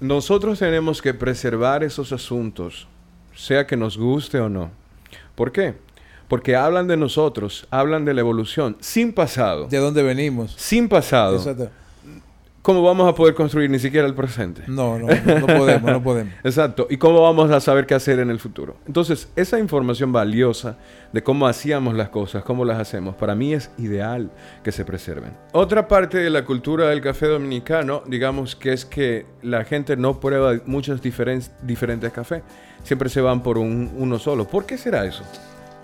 [0.00, 2.86] Nosotros tenemos que preservar esos asuntos,
[3.34, 4.70] sea que nos guste o no.
[5.34, 5.74] ¿Por qué?
[6.28, 9.68] Porque hablan de nosotros, hablan de la evolución, sin pasado.
[9.68, 10.54] ¿De dónde venimos?
[10.56, 11.36] Sin pasado.
[11.36, 11.70] Exacto.
[12.66, 14.62] ¿Cómo vamos a poder construir ni siquiera el presente?
[14.66, 16.34] No, no, no podemos, no podemos.
[16.42, 16.88] Exacto.
[16.90, 18.74] ¿Y cómo vamos a saber qué hacer en el futuro?
[18.88, 20.76] Entonces, esa información valiosa
[21.12, 24.32] de cómo hacíamos las cosas, cómo las hacemos, para mí es ideal
[24.64, 25.30] que se preserven.
[25.52, 30.18] Otra parte de la cultura del café dominicano, digamos que es que la gente no
[30.18, 32.42] prueba muchos diferen- diferentes cafés.
[32.82, 34.44] Siempre se van por un- uno solo.
[34.48, 35.22] ¿Por qué será eso?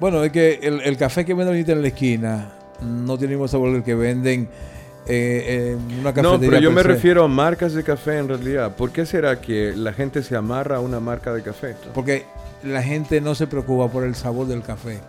[0.00, 3.38] Bueno, es que el, el café que venden ahorita en la esquina no tiene el
[3.38, 4.48] mismo sabor que venden
[5.06, 6.22] eh, en una cafetería.
[6.32, 6.88] No, pero yo me se.
[6.88, 8.74] refiero a marcas de café en realidad.
[8.76, 11.74] ¿Por qué será que la gente se amarra a una marca de café?
[11.94, 12.24] Porque
[12.62, 15.00] la gente no se preocupa por el sabor del café.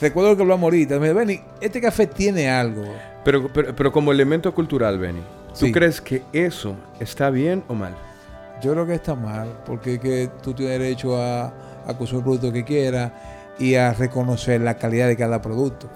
[0.00, 0.98] Recuerdo que hablamos ahorita.
[0.98, 2.84] Me dijo, Benny, este café tiene algo.
[3.24, 5.20] Pero, pero, pero como elemento cultural, Benny,
[5.58, 5.72] ¿tú Sí.
[5.72, 7.94] crees que eso está bien o mal?
[8.62, 11.46] Yo creo que está mal, porque que tú tienes derecho a,
[11.86, 13.10] a consumir el producto que quieras
[13.58, 15.88] y a reconocer la calidad de cada producto.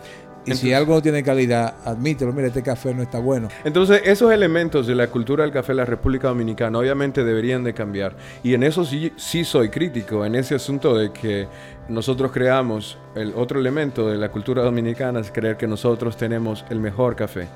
[0.47, 2.33] Y si Entonces- algo no tiene calidad, admítelo.
[2.33, 3.49] Mira, este café no está bueno.
[3.65, 7.75] Entonces, esos elementos de la cultura del café de la República Dominicana obviamente deberían de
[7.75, 8.17] cambiar.
[8.45, 11.49] Y en eso sí, sí soy crítico, en ese asunto de que
[11.89, 16.79] nosotros creamos el otro elemento de la cultura dominicana, es creer que nosotros tenemos el
[16.81, 17.49] mejor café.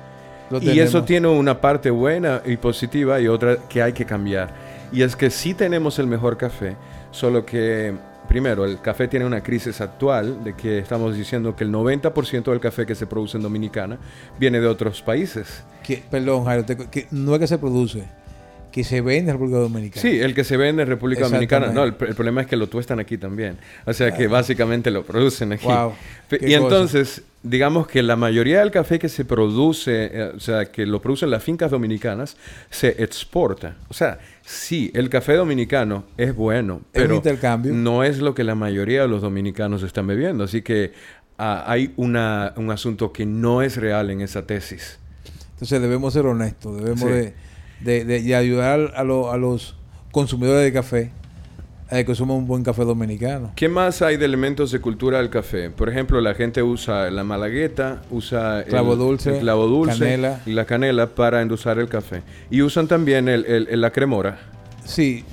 [0.49, 1.05] Lo Y eso tenemos.
[1.05, 4.49] tiene una parte buena y positiva y otra que hay que cambiar.
[4.91, 6.75] Y es que sí tenemos el mejor café,
[7.11, 7.93] solo que,
[8.27, 12.59] primero, el café tiene una crisis actual de que estamos diciendo que el 90% del
[12.59, 13.97] café que se produce en Dominicana
[14.39, 15.63] viene de otros países.
[15.83, 18.03] Que- perdón, Jairo, te- que no es que se produce,
[18.71, 20.01] que se vende en República Dominicana.
[20.01, 21.67] Sí, el que se vende en República Dominicana.
[21.67, 23.57] No, el, el problema es que lo tuestan aquí también.
[23.85, 25.65] O sea que básicamente lo producen aquí.
[25.65, 25.93] Wow,
[26.31, 26.45] y cosa.
[26.55, 31.01] entonces, digamos que la mayoría del café que se produce, eh, o sea, que lo
[31.01, 32.37] producen las fincas dominicanas,
[32.69, 33.77] se exporta.
[33.89, 37.73] O sea, sí, el café dominicano es bueno, pero intercambio.
[37.73, 40.43] no es lo que la mayoría de los dominicanos están bebiendo.
[40.43, 40.93] Así que
[41.37, 44.99] ah, hay una, un asunto que no es real en esa tesis.
[45.53, 47.07] Entonces debemos ser honestos, debemos Sí.
[47.09, 47.33] de,
[47.81, 49.75] de- de- de ayudar a, lo- a los
[50.11, 51.11] consumidores de café
[51.91, 53.51] a que consuman un buen café dominicano.
[53.55, 55.69] ¿Qué más hay de elementos de cultura del café?
[55.69, 60.41] Por ejemplo, la gente usa la malagueta, usa Clavo el, dulce, el clavo dulce canela.
[60.45, 62.21] y la canela para endulzar el café.
[62.49, 64.39] Y usan también el, el- la cremora.
[64.85, 65.23] Sí,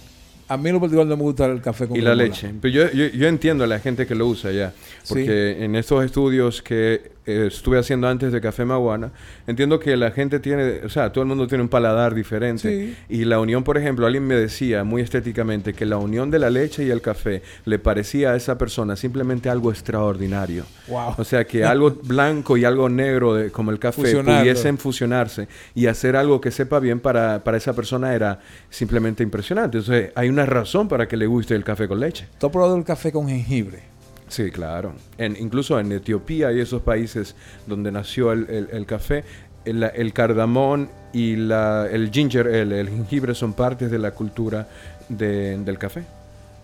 [0.48, 2.50] A mí en lo particular no me gusta el café con Y la leche.
[2.60, 4.72] Pero yo, yo, yo entiendo a la gente que lo usa ya.
[5.08, 9.10] Porque en estos estudios que eh, estuve haciendo antes de Café Maguana,
[9.46, 12.96] entiendo que la gente tiene, o sea, todo el mundo tiene un paladar diferente.
[12.96, 12.96] Sí.
[13.08, 16.50] Y la unión, por ejemplo, alguien me decía muy estéticamente que la unión de la
[16.50, 20.64] leche y el café le parecía a esa persona simplemente algo extraordinario.
[20.88, 21.14] Wow.
[21.18, 25.86] O sea, que algo blanco y algo negro de- como el café pudiesen fusionarse y
[25.86, 29.78] hacer algo que sepa bien para, para esa persona era simplemente impresionante.
[29.78, 32.26] Entonces, hay una razón para que le guste el café con leche.
[32.38, 33.97] ¿Tú has probado el café con jengibre?
[34.28, 34.92] Sí, claro.
[35.16, 37.34] En, incluso en Etiopía y esos países
[37.66, 39.24] donde nació el, el- el café,
[39.64, 44.68] el, el cardamón y la, el ginger, el, jengibre son partes de la cultura
[45.08, 46.04] de- del café.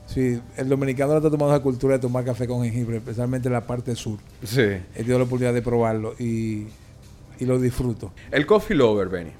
[0.06, 3.62] Sí, el dominicano está tomando la cultura de tomar café con jengibre, especialmente en la
[3.66, 4.18] parte sur.
[4.42, 4.60] Sí.
[4.60, 6.66] He tenido la oportunidad de probarlo y,
[7.38, 8.12] y lo disfruto.
[8.30, 9.30] El coffee lover, Benny.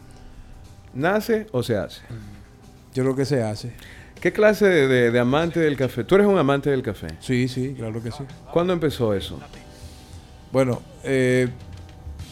[0.95, 2.01] ¿Nace o se hace?
[2.95, 3.73] Yo creo que se hace.
[4.25, 6.03] ¿Qué clase de, de- de amante del café?
[6.03, 7.09] Tú eres un amante del café.
[7.21, 8.25] Sí, sí, claro que sí.
[8.55, 9.39] ¿Cuándo empezó eso?
[10.51, 11.47] Bueno, eh,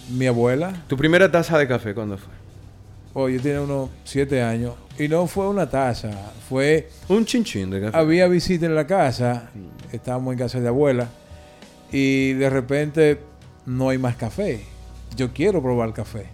[0.08, 2.32] mi abuela, ¿Tu primera taza de café cuándo fue?
[3.12, 6.10] oh, yo tenía unos siete años y no fue una taza,
[6.48, 7.98] fue Un chinchín de café.
[7.98, 9.50] había visita en la casa,
[9.92, 11.08] estábamos en casa de abuela
[11.92, 13.18] y de repente
[13.66, 14.64] no hay más café.
[15.14, 16.24] Yo quiero probar café.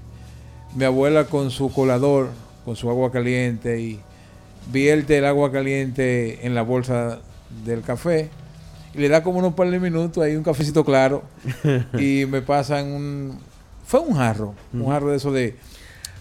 [0.77, 2.29] Mi abuela con su colador,
[2.65, 4.01] con su agua caliente y
[4.73, 7.21] vierte el agua caliente en la bolsa
[7.65, 8.29] del café
[8.95, 11.23] y le da como unos par de minutos ahí un cafecito claro
[11.99, 13.39] y me pasan un
[13.87, 15.57] fue un jarro, un jarro de eso de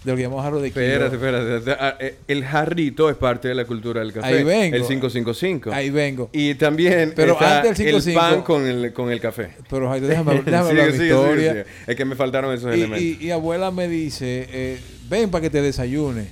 [0.04, 0.84] de lo que llamamos jarro de kilo.
[0.84, 1.72] Espérate, espérate.
[1.72, 4.28] Ah, eh, El jarrito es parte de la cultura del café.
[4.28, 4.76] Ahí vengo.
[4.76, 5.72] El 555.
[5.72, 6.30] Ahí vengo.
[6.32, 9.50] Y también Pero está antes del el 55 pan con el, con el café.
[9.68, 11.50] Pero déjame, déjame hablar mi sigue, historia.
[11.50, 11.64] sigue.
[11.88, 13.02] Es que me faltaron esos Y, elementos.
[13.02, 14.78] y- y abuela me dice, eh,
[15.10, 16.28] ven para que te desayune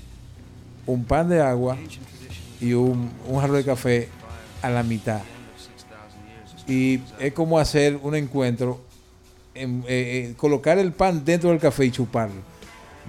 [0.86, 1.76] un pan de agua
[2.60, 4.08] y un, un jarro de café
[4.62, 5.20] a la mitad.
[6.68, 8.80] Y es como hacer un encuentro,
[9.54, 12.42] en- eh, eh, colocar el pan dentro del café y chuparlo.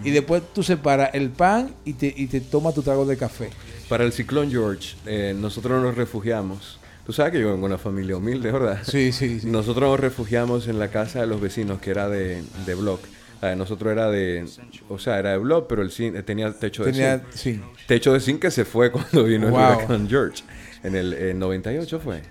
[0.04, 3.50] Y después tú separas el pan y te, y te tomas tu trago de café.
[3.90, 6.80] Para el ciclón George, eh, nosotros nos refugiamos.
[7.04, 8.82] Tú sabes que yo vengo de una familia humilde, ¿verdad?
[8.84, 9.48] Sí, sí, sí.
[9.48, 13.00] Nosotros nos refugiamos en la casa de los vecinos, que era de, de block.
[13.42, 14.46] La de nosotros era de,
[14.90, 17.62] o sea, era de block, pero el zinc- tenía techo de Tenía, zinc.
[17.62, 17.62] sí.
[17.88, 19.60] Techo de zinc que se fue cuando vino Wow.
[19.60, 20.44] el huracán George.
[20.84, 22.22] En el en 98 fue.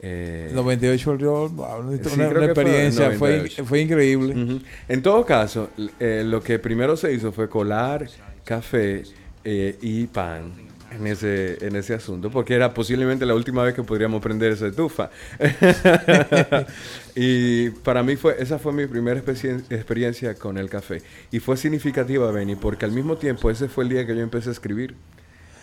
[0.00, 3.64] Eh, 98 yo, wow, una, Sí, una- una experiencia, fue, 98.
[3.64, 4.34] fue increíble.
[4.44, 4.60] Ujú.
[4.88, 8.06] En todo caso, eh, lo que primero se hizo fue colar
[8.44, 9.02] café
[9.42, 10.52] eh, y pan
[10.98, 14.66] en ese, en ese asunto, porque era posiblemente la última vez que podríamos prender esa
[14.66, 15.10] estufa.
[17.14, 21.02] y para mí fue, esa fue mi primera experiencia con el café.
[21.30, 24.48] Y fue significativa, Benny, porque al mismo tiempo ese fue el día que yo empecé
[24.50, 24.94] a escribir.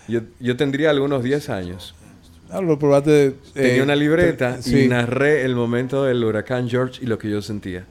[0.07, 1.95] Yo, yo tendría algunos 10 años.
[2.49, 3.27] Ah, lo probaste.
[3.27, 4.79] eh, Tenía una libreta te- sí.
[4.83, 7.85] y narré el momento del huracán George y lo que yo sentía.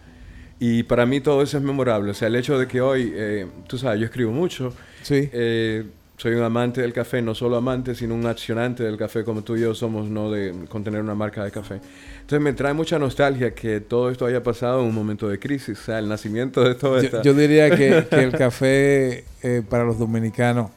[0.60, 2.10] Y para mí todo eso es memorable.
[2.10, 4.72] O sea, el hecho de que hoy, eh, tú sabes, yo escribo mucho.
[5.02, 5.28] Sí.
[5.32, 5.84] eh,
[6.22, 9.56] soy un amante del café, no solo amante, sino un accionante del café, como tú
[9.56, 11.80] y yo somos, no de con tener una marca de café.
[12.20, 15.80] Entonces me trae mucha nostalgia que todo esto haya pasado en un momento de crisis.
[15.80, 17.24] O sea, el nacimiento de todo esto.
[17.24, 20.70] Yo, yo diría que, que el café eh, para los dominicanos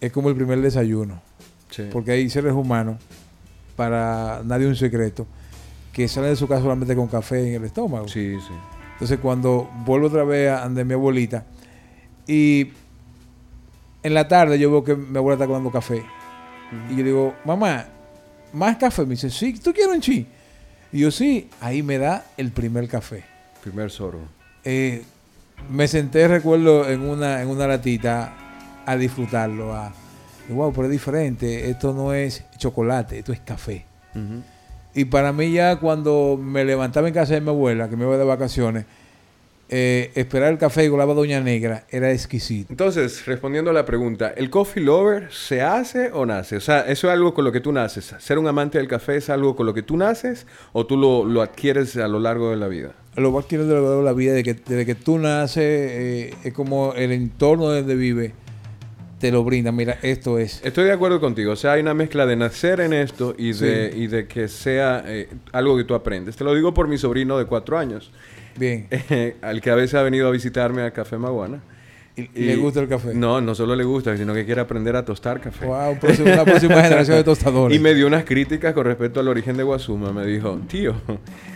[0.00, 1.22] es como el primer desayuno.
[1.70, 1.84] Sí.
[1.92, 2.96] Porque hay seres humanos,
[3.76, 5.28] para nadie un secreto,
[5.92, 8.08] que salen de su casa solamente con café en el estómago.
[8.08, 8.54] Sí, sí.
[8.94, 11.44] Entonces cuando vuelvo otra vez a donde mi abuelita
[12.26, 12.72] y
[14.02, 16.04] en la tarde yo veo que mi abuela está tomando café
[16.90, 17.86] y yo digo, mamá,
[18.52, 19.02] ¿más café?
[19.02, 20.26] Me dice, sí, ¿tú quieres un chi?
[20.92, 23.24] Y yo, sí, ahí me da el primer café.
[23.62, 24.22] Primer sorbo.
[24.64, 25.02] Eh,
[25.70, 28.34] me senté, recuerdo, en una, en una latita
[28.84, 29.74] a disfrutarlo.
[29.74, 29.92] A,
[30.48, 31.70] y, wow, pero es diferente.
[31.70, 33.86] Esto no es chocolate, esto es café.
[34.94, 38.18] Y para mí ya cuando me levantaba en casa de mi abuela, que me iba
[38.18, 38.84] de vacaciones,
[39.74, 42.66] eh, esperar el café y colaba Doña Negra era exquisito.
[42.70, 46.56] Entonces, respondiendo a la pregunta, ¿el coffee lover se hace o nace?
[46.56, 48.14] O sea, ¿eso es algo con lo que tú naces?
[48.18, 51.24] ¿Ser un amante del café es algo con lo que tú naces o tú lo,
[51.24, 52.92] lo adquieres a lo largo de la vida?
[53.16, 56.34] Lo más quiero de la- de la vida, de que, desde que tú naces, eh,
[56.44, 58.34] es como el entorno donde vive
[59.20, 59.70] te lo brinda.
[59.70, 60.60] Mira, esto es.
[60.64, 61.52] Estoy de acuerdo contigo.
[61.52, 63.98] O sea, hay una mezcla de nacer en esto y de, Sí.
[64.00, 66.34] y de que sea eh, algo que tú aprendes.
[66.36, 68.10] Te lo digo por mi sobrino de cuatro años,
[68.56, 68.88] Bien.
[69.42, 71.62] al que a veces ha venido a visitarme a Café Maguana.
[72.14, 73.14] Y, le gusta el café.
[73.14, 75.64] No, no solo le gusta, sino que quiere aprender a tostar café.
[75.64, 77.74] Wow, una próxima generación de tostadores.
[77.74, 80.12] Y me dio unas críticas con respecto al origen de Guasuma.
[80.12, 80.94] Me dijo, tío,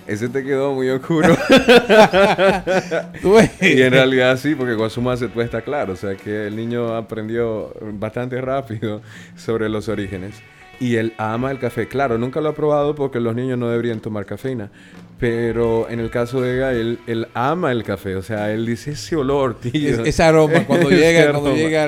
[0.06, 1.36] ese te quedó muy oscuro.
[3.60, 5.92] Y en realidad sí, porque Guasuma se tuesta claro.
[5.92, 9.02] O sea que el niño aprendió bastante rápido
[9.36, 10.36] sobre los orígenes.
[10.80, 11.88] Y él ama el café.
[11.88, 14.70] Claro, nunca lo ha probado porque los niños no deberían tomar cafeína.
[15.18, 18.16] Pero en el caso de Gael, él ama el café.
[18.16, 20.02] O sea, él dice ese olor, tío.
[20.02, 21.56] Es- ese aroma cuando llega, cuando aroma.
[21.58, 21.84] llega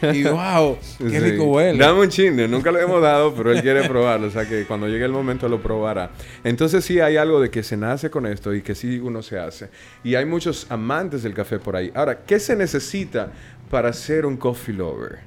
[0.00, 1.18] el- y wow, qué Sí.
[1.18, 1.78] rico huele.
[1.78, 4.88] Dame un chinde, nunca lo hemos dado, pero él quiere probarlo, o sea que cuando
[4.88, 6.12] llegue el momento lo probará.
[6.44, 9.38] Entonces sí hay algo de que se nace con esto y que sí uno se
[9.38, 9.68] hace.
[10.02, 11.92] Y hay muchos amantes del café por ahí.
[11.94, 13.32] Ahora, ¿qué se necesita
[13.70, 15.18] para ser un coffee lover?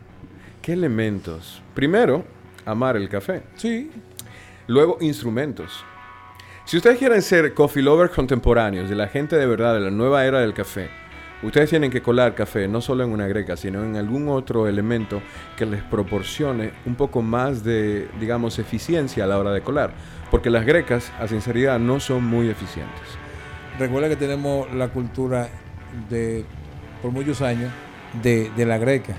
[0.64, 1.62] ¿Qué elementos?
[1.76, 2.26] Primero,
[2.66, 3.44] amar el café.
[3.56, 3.92] Sí.
[4.68, 5.86] Luego, instrumentos.
[6.66, 10.26] Si ustedes quieren ser coffee lovers contemporáneos, de la gente de verdad, de la nueva
[10.26, 10.90] era del café,
[11.44, 15.22] ustedes tienen que colar café no solo en una greca, sino en algún otro elemento
[15.56, 19.94] que les proporcione un poco más de, digamos, eficiencia a la hora de colar.
[20.32, 23.04] Porque las grecas, a sinceridad, no son muy eficientes.
[23.78, 25.50] Recuerda que tenemos la cultura
[26.10, 26.46] de,
[27.02, 27.72] por muchos años,
[28.22, 29.16] de, de la greca.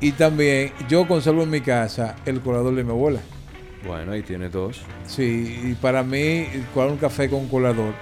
[0.00, 3.20] Y también yo conservo en mi casa el colador de mi abuela.
[3.86, 4.82] Bueno, ahí tiene dos.
[5.06, 7.94] Sí, y para mí, colar un café con colador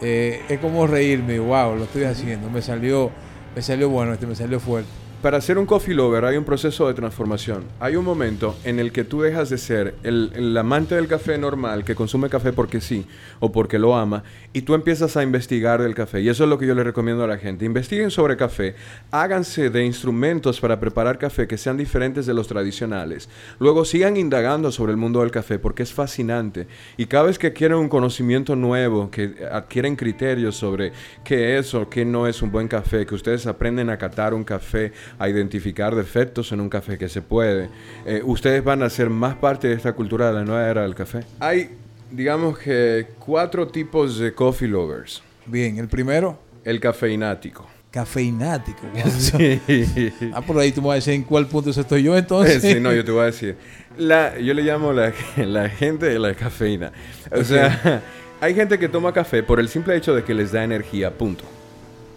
[0.00, 1.38] eh, es como reírme.
[1.38, 2.50] Wow, lo estoy haciendo.
[2.50, 3.10] Me salió,
[3.54, 4.90] me salió bueno, este me salió fuerte.
[5.26, 7.64] Para ser un coffee lover hay un proceso de transformación.
[7.80, 11.82] Hay un momento en el que tú dejas de ser el, amante del café normal
[11.82, 13.04] que consume café porque sí
[13.40, 16.20] o porque lo ama y tú empiezas a investigar del café.
[16.20, 17.64] Y eso es lo que yo le recomiendo a la gente.
[17.64, 18.76] Investiguen sobre café,
[19.10, 23.28] háganse de instrumentos para preparar café que sean diferentes de los tradicionales.
[23.58, 26.68] Luego sigan indagando sobre el mundo del café porque es fascinante.
[26.96, 30.92] Y cada vez que quieren un conocimiento nuevo, que adquieren criterios sobre
[31.24, 34.44] qué es o qué no es un buen café, que ustedes aprenden a catar un
[34.44, 37.68] café, a identificar defectos en un café que se puede,
[38.04, 40.94] eh, ustedes van a ser más parte de esta cultura de la nueva era del
[40.94, 41.20] café.
[41.40, 41.70] Hay,
[42.10, 45.22] digamos que, cuatro tipos de coffee lovers.
[45.46, 47.66] Bien, el primero, El cafeinático.
[47.90, 48.80] cafeinático.
[49.32, 50.30] Wow.
[50.34, 52.60] Ah, por ahí tú me vas a decir en cuál punto estoy yo entonces.
[52.62, 53.56] Sí, no, yo te voy a decir.
[53.96, 56.92] La, yo le llamo la, la gente de la cafeína.
[57.32, 58.02] O sea,
[58.40, 61.44] hay gente que toma café por el simple hecho de que les da energía, punto.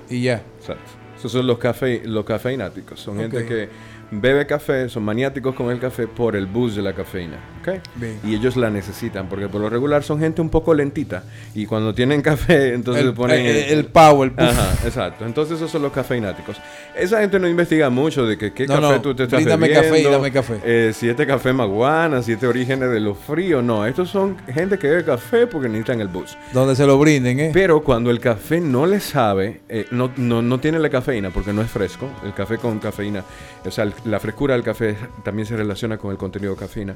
[0.10, 0.42] Y ya.
[0.60, 0.99] Exacto.
[1.20, 3.02] Esos son los, cafe, los cafeináticos.
[3.02, 3.68] Son gente que
[4.10, 7.59] bebe café, son maniáticos con el café por el bus de la cafeína.
[7.62, 7.80] ¿Ok?
[7.96, 8.20] Bien.
[8.24, 11.24] Y ellos la necesitan porque por lo regular son gente un poco lentita.
[11.56, 13.46] Y cuando tienen café, entonces el, ponen...
[13.46, 14.46] el, el power, el puff.
[14.60, 15.26] Ajá, exacto.
[15.26, 16.58] Entonces esos son los cafeináticos.
[16.98, 19.82] Esa gente no investiga mucho de que qué No, café no, tú te estás bebiendo.
[19.82, 20.60] café y dame café.
[20.66, 23.64] eh, si este café es maguana, si este origen es de los fríos.
[23.64, 26.38] No, estos son gente que bebe café porque necesitan el bus.
[26.54, 27.52] Donde se lo brinden, ¿eh?
[27.54, 31.54] Pero cuando el café no le sabe, eh, no, no, no tiene la cafeína porque
[31.54, 33.24] no es fresco, el café con cafeína,
[33.66, 36.96] o sea, el- la frescura del café también se relaciona con el contenido de cafeína.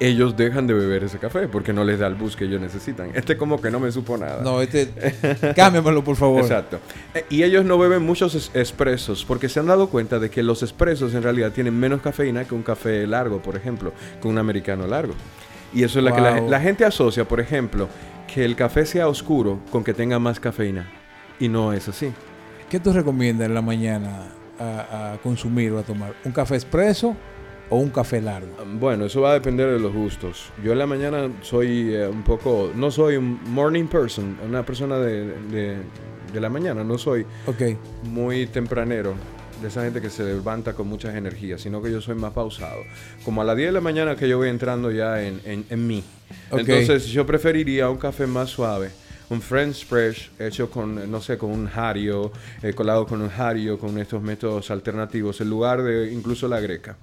[0.00, 3.10] Ellos dejan de beber ese café porque no les da el bus que ellos necesitan.
[3.14, 4.42] Este como que no me supo nada.
[4.42, 4.88] No, este.
[5.54, 6.40] cámbiamelo, por favor.
[6.40, 6.80] Exacto.
[7.14, 10.42] Eh, y ellos no beben muchos es- expresos porque se han dado cuenta de que
[10.42, 14.38] los expresos en realidad tienen menos cafeína que un café largo, por ejemplo, que un
[14.38, 15.12] americano largo.
[15.74, 17.86] Y eso es lo que la, gente asocia, por ejemplo,
[18.32, 20.90] que el café sea oscuro con que tenga más cafeína.
[21.38, 22.10] Y no es así.
[22.70, 26.14] ¿Qué tú recomiendas en la mañana a, a consumir o a tomar?
[26.24, 27.14] ¿Un café expreso
[27.70, 28.48] o un café largo?
[28.78, 30.50] Bueno, eso va a depender de los gustos.
[30.62, 34.98] Yo en la mañana soy eh, un poco, no soy un morning person, una persona
[34.98, 35.76] de, de-
[36.32, 37.76] de la mañana, no soy Ok.
[38.04, 39.14] muy tempranero,
[39.60, 42.82] de esa gente que se levanta con muchas energías, sino que yo soy más pausado.
[43.24, 45.86] Como a las 10 de la mañana que yo voy entrando ya en, en, en
[45.86, 46.02] mí.
[46.50, 46.60] Ok.
[46.60, 48.90] Entonces yo preferiría un café más suave.
[49.28, 53.78] Un French press hecho con, no sé, con un hario, eh, colado con un hario,
[53.78, 56.96] con estos métodos alternativos, en lugar de incluso la greca.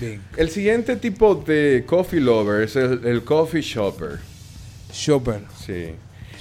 [0.00, 0.20] Bien.
[0.36, 4.18] El siguiente tipo de coffee lover es el, el coffee shopper.
[4.92, 5.40] Shopper.
[5.64, 5.90] Sí.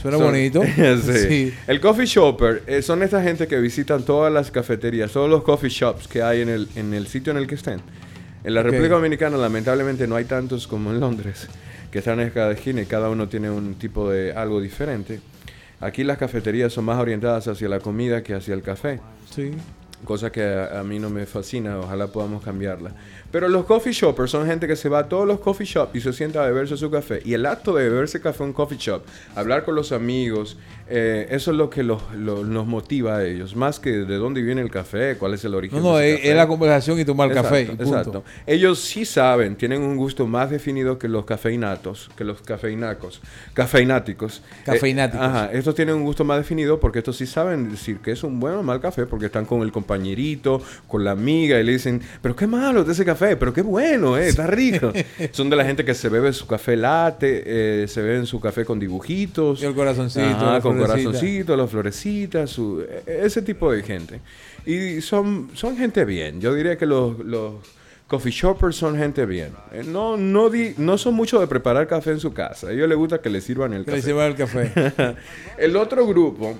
[0.01, 0.61] Suena Son- bonito.
[0.75, 1.27] sí.
[1.27, 1.53] Sí.
[1.67, 5.69] El coffee shopper eh, son esta gente que visitan todas las cafeterías, todos los coffee
[5.69, 7.81] shops que hay en el, en el sitio en el que estén.
[8.43, 8.67] En la Ok.
[8.67, 11.47] República Dominicana, lamentablemente, no hay tantos como en Londres,
[11.91, 15.21] que están en cada esquina y cada uno tiene un tipo de algo diferente.
[15.79, 18.99] Aquí las cafeterías son más orientadas hacia la comida que hacia el café.
[19.33, 19.51] Sí.
[20.03, 22.91] Cosa que a, a mí no me fascina, ojalá podamos cambiarla.
[23.33, 25.99] Pero los coffee shoppers son gente que se va a todos los coffee shops y
[25.99, 27.19] se sienta a beberse su café.
[27.25, 29.01] Y el acto de beberse café en un coffee shop,
[29.35, 30.55] hablar con los amigos,
[30.87, 33.55] eh, eso es lo que los, los- nos motiva a ellos.
[33.55, 36.13] Más que de dónde viene el café, cuál es el origen No, no, de ese
[36.13, 36.29] es, café.
[36.31, 37.61] es la conversación y tomar Exacto, café.
[37.63, 37.83] y punto.
[37.83, 38.23] Exacto.
[38.45, 43.19] Ellos sí saben, tienen un gusto más definido que los cafeinatos, que los cafeinacos,
[43.55, 44.41] cafeináticos.
[44.65, 45.21] Cafeináticos.
[45.25, 48.23] Eh, ajá, estos tienen un gusto más definido porque estos sí saben decir que es
[48.23, 51.71] un buen o mal café porque están con el compañerito, con la amiga y le
[51.71, 54.91] dicen, pero qué malo de ese café, pero qué bueno, eh, está rico.
[55.31, 58.65] Son de la gente que se bebe su café latte, eh, se beben su café
[58.65, 59.61] con dibujitos.
[59.61, 61.03] Y el corazoncito, Ajá, con florecita.
[61.11, 64.19] corazoncito, las florecitas, su- e- ese tipo de gente.
[64.65, 66.39] Y son, son gente bien.
[66.41, 67.53] Yo diría que los, los
[68.07, 69.53] Coffee shoppers son gente bien.
[69.71, 72.67] Eh, no, no, di- no son mucho de preparar café en su casa.
[72.67, 74.07] A ellos les gusta que les sirvan el Que le café.
[74.07, 74.71] sirva el café.
[75.57, 76.55] el otro grupo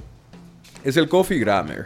[0.83, 1.85] es el Coffee Grammer.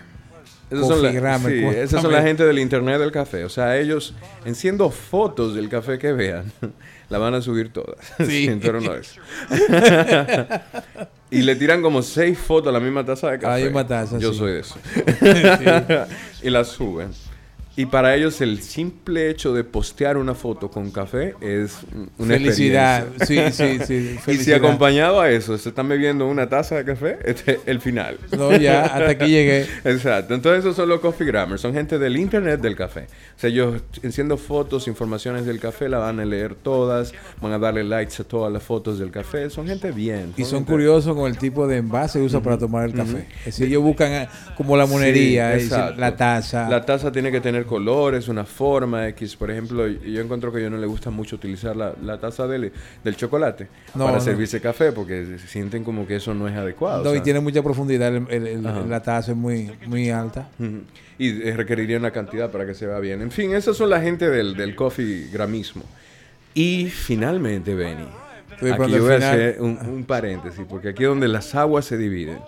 [0.69, 3.45] Esos son la- sí, esas son la gente del internet del café.
[3.45, 4.13] O sea, ellos,
[4.45, 6.51] enciendo fotos del café que vean,
[7.09, 7.95] la van a subir todas.
[8.27, 8.49] Sí.
[8.61, 9.15] Pero no es.
[11.31, 13.59] y le tiran como seis fotos a la misma taza de café.
[13.59, 14.39] la misma taza, Yo sí.
[14.39, 14.75] soy de eso.
[16.43, 17.09] y la suben.
[17.77, 21.77] Y para ellos el simple hecho de postear una foto con café es
[22.17, 23.05] una Felicidad.
[23.07, 23.51] experiencia.
[23.67, 23.93] Sí, sí, sí.
[24.13, 24.57] Y si felicidad.
[24.57, 28.17] acompañado a eso se están bebiendo una taza de café, este es el final.
[28.35, 29.67] No, ya, hasta aquí llegué.
[29.85, 30.33] Exacto.
[30.33, 31.61] Entonces esos son los coffee grammars.
[31.61, 33.01] Son gente del internet del café.
[33.35, 37.59] O sea, ellos enciendo fotos, informaciones del café, la van a leer todas, van a
[37.59, 39.51] darle likes a todas las fotos del café.
[39.51, 40.33] Son gente bien.
[40.35, 43.27] Y son gente- curiosos con el tipo de envase que usa para tomar el café.
[43.41, 46.01] Es decir, ellos buscan eh, como la monería, Sí, es decir, exacto.
[46.01, 46.69] la taza.
[46.69, 49.35] La taza tiene que tener colores, una forma X.
[49.35, 52.71] Por ejemplo, yo encuentro que ellos no les gusta mucho utilizar la, la taza del,
[53.03, 54.23] del chocolate No, para no.
[54.23, 57.03] servirse café porque sienten como que eso no es adecuado.
[57.03, 58.15] No, o y tiene mucha profundidad.
[58.15, 58.81] el- el- el- Ajá.
[58.87, 60.49] la taza es muy, muy alta.
[61.19, 63.21] Y eh, requeriría una cantidad para que se vea bien.
[63.21, 65.83] En fin, esas son la gente del, del coffee gramismo.
[66.53, 68.07] Y finalmente, Benny,
[68.53, 71.97] aquí yo voy a hacer un, un paréntesis, porque aquí es donde las aguas se
[71.97, 72.39] dividen.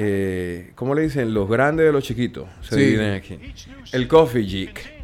[0.00, 1.34] Eh, ¿Cómo le dicen?
[1.34, 2.80] Los grandes de los chiquitos se Sí.
[2.82, 3.36] dividen aquí.
[3.92, 4.98] El coffee geek.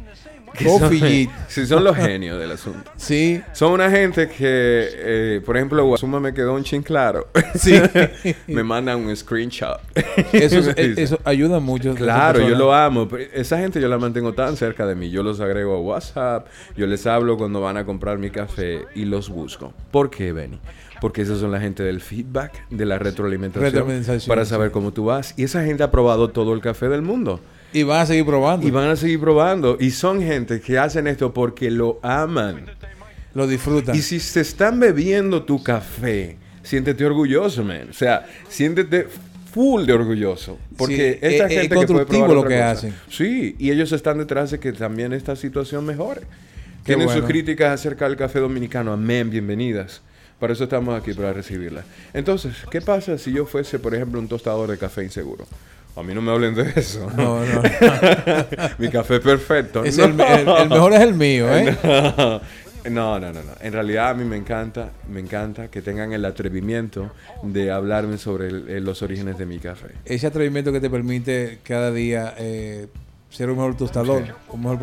[0.63, 1.29] Coffee son- geek.
[1.49, 2.89] Sí, son los genios del asunto.
[2.95, 7.27] Sí, Son una gente que, eh, por ejemplo, Guasuma me quedó un chin claro.
[7.55, 7.73] sí.
[8.47, 9.81] me mandan un screenshot.
[10.31, 11.93] eso, es- eso ayuda mucho.
[11.93, 13.05] Claro, yo lo amo.
[13.09, 15.09] pero Esa gente yo la mantengo tan cerca de mí.
[15.09, 19.03] Yo los agrego a WhatsApp, yo les hablo cuando van a comprar mi café y
[19.03, 19.73] los busco.
[19.91, 20.57] ¿Por qué, Benny?
[21.01, 25.05] Porque esas son la gente del feedback, de la retroalimentación, Retroalimentación, para saber cómo tú
[25.05, 25.33] vas.
[25.37, 27.41] Y esa gente ha probado todo el café del mundo.
[27.73, 28.65] Y van a seguir probando.
[28.65, 29.77] Y van a seguir probando.
[29.79, 32.65] Y son gente que hacen esto porque lo aman.
[33.33, 33.95] Lo disfrutan.
[33.95, 37.87] Y si se están bebiendo tu café, siéntete orgulloso, man.
[37.89, 39.07] O sea, siéntete
[39.53, 40.57] full de orgulloso.
[40.77, 42.71] Porque Sí, esta es- es gente que puede constructivo probar lo que cosa.
[42.71, 42.93] hacen.
[43.09, 46.21] Sí, y ellos están detrás de que también esta situación mejore.
[46.85, 47.19] Tienen bueno.
[47.21, 48.93] sus críticas acerca del café dominicano.
[48.93, 50.01] Amén, bienvenidas.
[50.45, 51.85] Para eso estamos aquí, para recibirlas.
[52.13, 55.43] Entonces, ¿qué pasa si yo fuese, por ejemplo, un tostador de café inseguro?
[55.95, 57.09] A mí no me hablen de eso.
[57.17, 57.63] No, no.
[58.77, 59.83] Mi café es perfecto.
[59.83, 60.05] Es No.
[60.05, 61.75] el, el- el mejor es el mío, ¿eh?
[62.91, 63.51] No, no, no, no.
[63.59, 67.09] En realidad a mí me encanta, me encanta que tengan el atrevimiento
[67.41, 69.87] de hablarme sobre el- los orígenes de mi café.
[70.05, 72.85] Ese atrevimiento que te permite cada día eh,
[73.31, 74.77] ser un mejor tostador, un mejor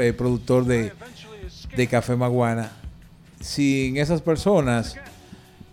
[0.00, 0.92] eh, productor de,
[1.76, 2.70] de café maguana.
[3.40, 4.96] Sin esas personas,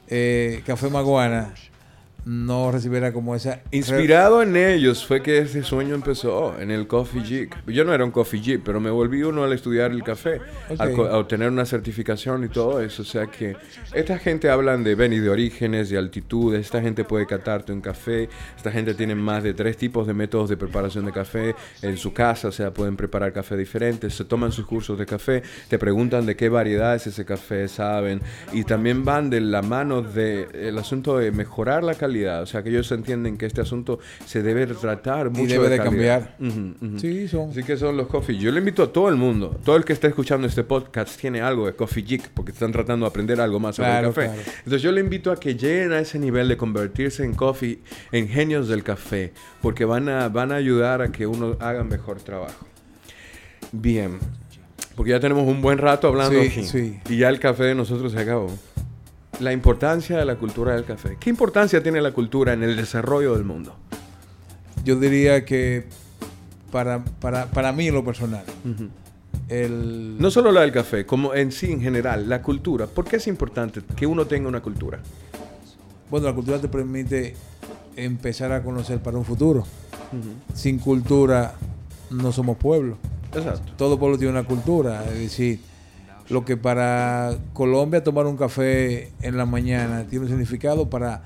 [0.08, 1.54] eh, Café Maguana
[2.28, 3.62] no recibiera como esa...
[3.72, 7.66] Inspirado en ellos fue que ese sueño empezó en el Coffee Geek.
[7.68, 10.42] Yo no era un Coffee Geek, pero me volví uno al estudiar el café,
[10.94, 13.04] co- a obtener una certificación y todo eso.
[13.04, 13.56] O sea que
[13.94, 16.60] esta gente hablan de ven y de orígenes, de altitudes.
[16.60, 18.28] Esta gente puede catarte un café.
[18.58, 22.12] Esta gente tiene más de tres tipos de métodos de preparación de café en su
[22.12, 22.50] casa.
[22.50, 24.14] O sea, pueden preparar café diferentes.
[24.14, 25.44] Se toman sus cursos de café.
[25.70, 28.20] Te preguntan de qué variedades ese café saben.
[28.52, 32.17] Y también van de la mano del asunto de mejorar la calidad.
[32.26, 36.36] O sea, que ellos entienden que este asunto se debe tratar mucho debe de calidad.
[36.38, 36.76] cambiar.
[36.80, 37.00] Ujú, ujú.
[37.00, 37.50] Sí, son...
[37.52, 38.38] Así que son los coffee.
[38.38, 41.42] Yo le invito a todo el mundo, todo el que esté escuchando este podcast tiene
[41.42, 44.28] algo de coffee geek porque están tratando de aprender algo más sobre Claro, el café.
[44.28, 44.42] claro.
[44.60, 47.80] Entonces yo le invito a que lleguen a ese nivel de convertirse en coffee,
[48.12, 52.20] en genios del café, porque van a, van a ayudar a que uno haga mejor
[52.22, 52.66] trabajo.
[53.72, 54.18] Bien,
[54.96, 57.00] porque ya tenemos un buen rato hablando Sí, aquí sí.
[57.10, 58.52] y ya el café de nosotros se acabó.
[59.40, 61.18] La importancia de la cultura del café.
[61.20, 63.76] ¿Qué importancia tiene la cultura en el desarrollo del mundo?
[64.84, 65.86] Yo diría que
[66.72, 68.44] para, para, para mí en lo personal,
[69.48, 70.18] el...
[70.18, 72.88] No solo la del café, como en sí en general, la cultura.
[72.88, 75.00] ¿Por qué es importante que uno tenga una cultura?
[76.10, 77.36] Bueno, la cultura te permite
[77.96, 79.66] empezar a conocer para un futuro.
[80.54, 81.56] Sin cultura
[82.10, 82.98] no somos pueblo.
[83.36, 83.74] Exacto.
[83.78, 85.04] Todo pueblo tiene una cultura.
[85.06, 85.60] Es decir,
[86.30, 91.22] lo que para Colombia tomar un café en la mañana tiene un significado, para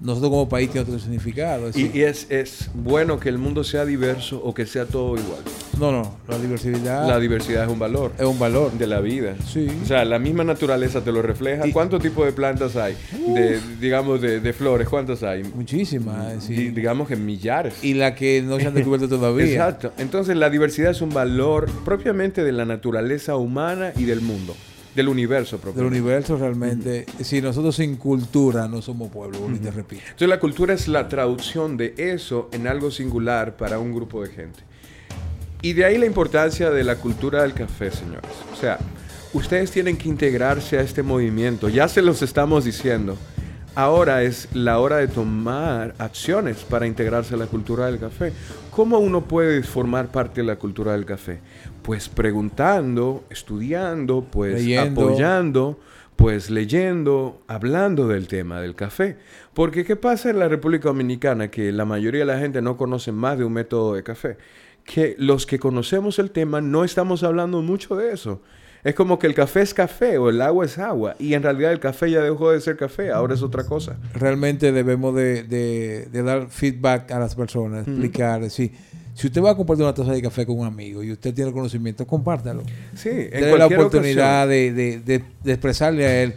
[0.00, 1.68] nosotros como país tiene otro significado.
[1.68, 5.16] Es Y, y es, es bueno que el mundo sea diverso o que sea todo
[5.16, 5.40] igual.
[5.78, 8.72] no, no, la diversidad La diversidad es un valor es un valor.
[8.72, 9.34] de la vida.
[9.46, 9.66] Sí.
[9.82, 11.66] O sea, la misma naturaleza te lo refleja.
[11.66, 12.96] Y- ¿Cuántos tipos de plantas hay?
[13.34, 15.42] De, digamos, de, de flores, ¿cuántas hay?
[15.44, 16.32] Muchísimas.
[16.34, 17.82] es Di- decir, digamos que millares.
[17.84, 19.44] y la que no se han descubierto todavía.
[19.46, 19.92] Exacto.
[19.98, 24.54] Entonces la diversidad es un valor propiamente de la naturaleza humana y del mundo,
[24.94, 25.98] del universo Del propiamente.
[25.98, 27.06] universo realmente.
[27.22, 30.02] Si nosotros sin cultura no somos pueblo, vuelvo y te repito.
[30.04, 34.30] Entonces la cultura es la traducción de eso en algo singular para un grupo de
[34.30, 34.60] gente.
[35.62, 38.30] Y de ahí la importancia de la cultura del café, señores.
[38.52, 38.78] O sea,
[39.34, 41.68] ustedes tienen que integrarse a este movimiento.
[41.68, 43.16] Ya se los estamos diciendo.
[43.76, 48.32] Ahora es la hora de tomar acciones para integrarse a la cultura del café.
[48.70, 51.40] ¿Cómo uno puede formar parte de la cultura del café?
[51.82, 55.02] Pues preguntando, estudiando, pues Leyendo.
[55.02, 55.78] apoyando,
[56.14, 59.16] pues leyendo, hablando del tema del café.
[59.54, 61.50] Porque ¿qué pasa en la República Dominicana?
[61.50, 64.36] Que la mayoría de la gente no conoce más de un método de café.
[64.84, 68.40] Que los que conocemos el tema no estamos hablando mucho de eso.
[68.82, 71.14] Es como que el café es café o el agua es agua.
[71.18, 73.96] Y en realidad el café ya dejó de ser café, ahora es otra cosa.
[74.14, 78.72] Realmente debemos de, de- de dar feedback a las personas, explicar, decir,
[79.14, 81.52] si usted va a compartir una taza de café con un amigo y usted tiene
[81.52, 82.62] conocimiento, compártalo.
[82.94, 86.34] Sí, en Dele la oportunidad de, de- de- de expresarle a él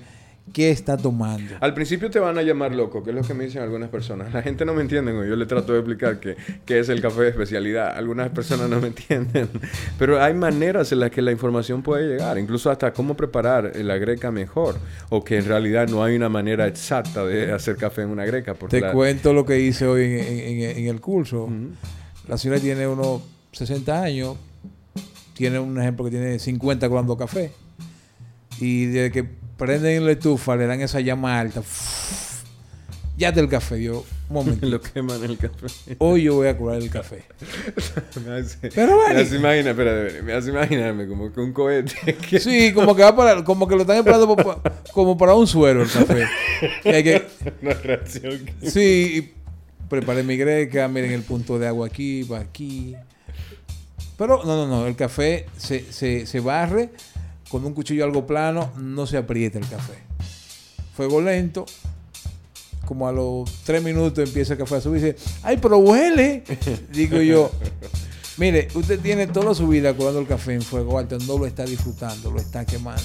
[0.51, 1.55] qué está tomando.
[1.61, 4.33] Al principio te van a llamar loco, que es lo que me dicen algunas personas.
[4.33, 6.35] La gente no me entiende, yo le trato de explicar qué,
[6.65, 7.95] qué es el café de especialidad.
[7.97, 9.47] Algunas personas no me entienden.
[9.97, 13.97] Pero hay maneras en las que la información puede llegar, incluso hasta cómo preparar la
[13.97, 14.75] greca mejor,
[15.09, 18.53] o que en realidad no hay una manera exacta de hacer café en una greca.
[18.53, 20.13] Porque Te la- cuento lo que hice hoy en,
[20.61, 21.49] en- en el curso.
[22.27, 23.21] La señora tiene unos
[23.53, 24.35] 60 años,
[25.35, 27.51] tiene un ejemplo que tiene 50 colando café.
[28.59, 31.61] Y desde que prenden la estufa, le dan esa llama alta.
[33.15, 33.81] Ya está el café.
[33.81, 34.65] Yo, un momento.
[34.65, 35.67] lo queman el café.
[35.99, 37.23] Hoy yo voy a curar el café.
[38.25, 39.21] me hace, Pero, me Manny.
[39.21, 41.93] hace imaginar, espérate, me hace imaginarme como que un cohete
[42.29, 44.35] que Sí, como que va para, como que lo están esperando
[44.91, 46.25] como para un suero el café.
[46.83, 47.27] Y hay que,
[47.61, 48.39] una reacción.
[48.59, 49.33] que- Sí, y
[49.87, 52.95] preparé mi greca, miren el punto de agua aquí, va aquí.
[54.17, 56.89] Pero no, no, no, el café se, se, se barre
[57.53, 59.93] con un cuchillo algo plano, no se aprieta el café.
[60.95, 61.67] Fuego lento,
[62.83, 66.43] como a los tres minutos empieza el café a subir y dice, ¡ay, pero huele!
[66.91, 67.51] Digo yo,
[68.37, 71.63] mire, usted tiene toda su vida colando el café en fuego alto, no lo está
[71.63, 73.03] disfrutando, lo está quemando.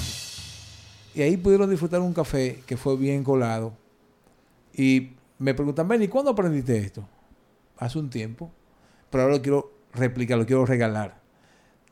[1.15, 3.75] Y ahí pudieron disfrutar un café que fue bien colado.
[4.73, 7.07] Y me preguntan, Benny, ¿cuándo aprendiste esto?
[7.77, 8.51] Hace un tiempo.
[9.11, 11.21] Pero ahora lo quiero replicar, lo quiero regalar.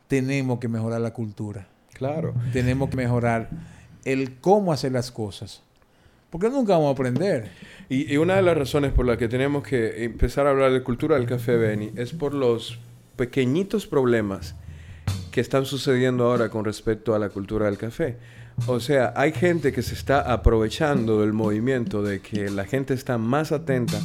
[0.09, 1.76] Tenemos que mejorar la cultura.
[1.97, 2.35] Claro.
[2.53, 3.49] Tenemos que mejorar
[4.05, 5.63] el cómo hacer las cosas.
[6.31, 7.51] Porque nunca vamos a aprender.
[7.89, 10.83] Y, y una de las razones por las que tenemos que empezar a hablar de
[10.83, 12.79] cultura del café, Benny, es por los
[13.17, 14.55] pequeñitos problemas
[15.31, 18.17] que están sucediendo ahora con respecto a la cultura del café.
[18.67, 23.19] O sea, hay gente que se está aprovechando del movimiento de que la gente está
[23.19, 23.99] más atenta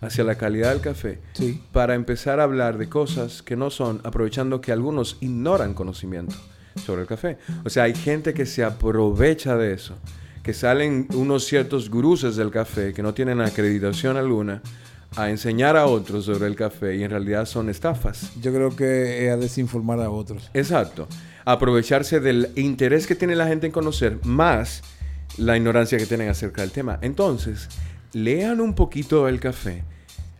[0.00, 1.60] hacia la calidad del café Sí.
[1.72, 6.34] para empezar a hablar de cosas que no son, aprovechando que algunos ignoran conocimiento
[6.78, 7.38] sobre el café.
[7.64, 9.96] O sea, hay gente que se aprovecha de eso,
[10.42, 14.62] que salen unos ciertos guruses del café que no tienen acreditación alguna
[15.16, 18.32] a enseñar a otros sobre el café y en realidad son estafas.
[18.40, 20.50] Yo creo que es a desinformar a otros.
[20.54, 21.08] Exacto.
[21.44, 24.82] Aprovecharse del interés que tiene la gente en conocer más
[25.38, 26.98] la ignorancia que tienen acerca del tema.
[27.00, 27.68] Entonces,
[28.12, 29.84] lean un poquito del café,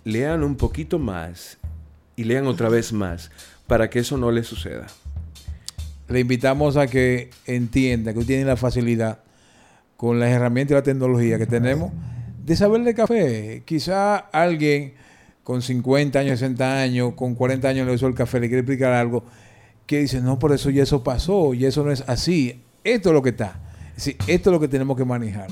[0.04, 1.58] lean un poquito más
[2.16, 3.30] y lean otra vez más
[3.66, 4.86] para que eso no les suceda.
[6.08, 9.20] Le invitamos a que entienda que tiene la facilidad
[9.96, 11.92] con las herramientas y la tecnología que tenemos
[12.44, 13.62] de saber de café.
[13.64, 14.94] Quizá alguien
[15.44, 18.92] con 50 años, 60 años, con 40 años le hizo el café, le quiere explicar
[18.92, 19.24] algo
[19.86, 22.60] que dice, no, por eso ya eso pasó, y eso no es así.
[22.84, 23.60] Esto es lo que está.
[23.96, 25.48] Es decir, esto es lo que tenemos que manejar.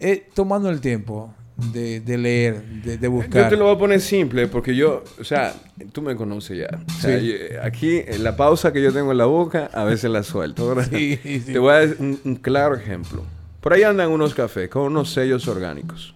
[0.00, 1.34] Eh, tomando el tiempo
[1.72, 3.48] de, de leer, de, de Yo buscar.
[3.48, 5.54] te lo voy a poner simple porque yo, o sea,
[5.92, 6.68] tú me conoces ya.
[6.86, 7.28] O sea, Sí.
[7.28, 10.68] yo- aquí, en la pausa que yo tengo en la boca, a veces la suelto.
[10.68, 10.88] ¿verdad?
[10.90, 11.40] Sí, sí.
[11.52, 13.24] Te voy a dar un, un claro ejemplo.
[13.60, 16.12] Por ahí andan unos cafés con unos sellos orgánicos.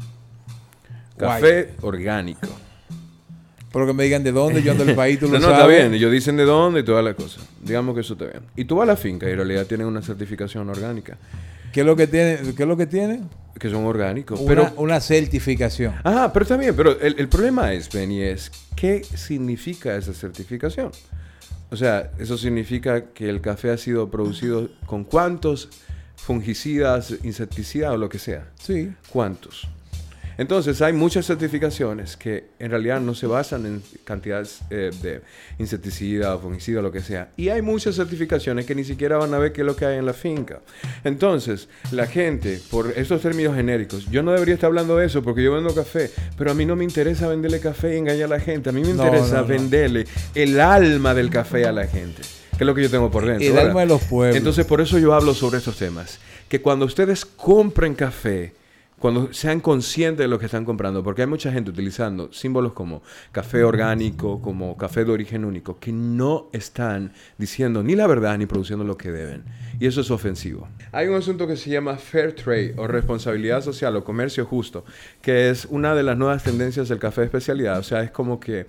[1.16, 2.48] Café orgánico.
[3.72, 5.60] Pero que me digan de dónde, yo ando del país, tú No, lo no, está
[5.60, 5.78] sabes.
[5.78, 5.94] bien.
[5.94, 7.40] Ellos dicen de dónde y toda la cosa.
[7.62, 8.42] Digamos que eso está bien.
[8.56, 11.18] Y tú vas a la finca y en realidad tienen una certificación orgánica.
[11.72, 12.38] ¿Qué es lo que tiene?
[12.56, 13.22] ¿Qué es lo que tiene?
[13.58, 14.40] Que son orgánicos.
[14.40, 15.94] Una, Pero una certificación.
[16.04, 20.90] Ah, pero está bien, pero el, el problema es, Benny, es qué significa esa certificación.
[21.70, 25.68] O sea, eso significa que el café ha sido producido con cuántos
[26.16, 28.48] fungicidas, insecticidas o lo que sea.
[28.58, 28.92] Sí.
[29.10, 29.68] ¿Cuántos?
[30.40, 35.20] Entonces hay muchas certificaciones que en realidad no se basan en cantidades eh, de
[35.58, 37.28] insecticida o fungicida lo que sea.
[37.36, 39.98] Y hay muchas certificaciones que ni siquiera van a ver qué es lo que hay
[39.98, 40.60] en la finca.
[41.04, 45.42] Entonces, la gente, por estos términos genéricos, yo no debería estar hablando de eso porque
[45.42, 48.40] yo vendo café, pero a mí no me interesa venderle café y engañar a la
[48.40, 48.70] gente.
[48.70, 49.46] A mí me interesa no, no.
[49.46, 52.22] venderle el alma del café a la gente.
[52.56, 53.46] Que es lo que yo tengo por dentro.
[53.46, 53.68] El ¿verdad?
[53.68, 54.38] alma de los pueblos.
[54.38, 56.18] Entonces, por eso yo hablo sobre estos temas.
[56.48, 58.54] Que cuando ustedes compren café,
[59.00, 63.02] cuando sean conscientes de lo que están comprando, porque hay mucha gente utilizando símbolos como
[63.32, 68.44] café orgánico, como café de origen único, que no están diciendo ni la verdad ni
[68.44, 69.44] produciendo lo que deben.
[69.80, 70.68] Y eso es ofensivo.
[70.92, 74.84] Hay un asunto que se llama Fair Trade o responsabilidad social o comercio justo,
[75.22, 77.78] que es una de las nuevas tendencias del café de especialidad.
[77.78, 78.66] O sea, es como que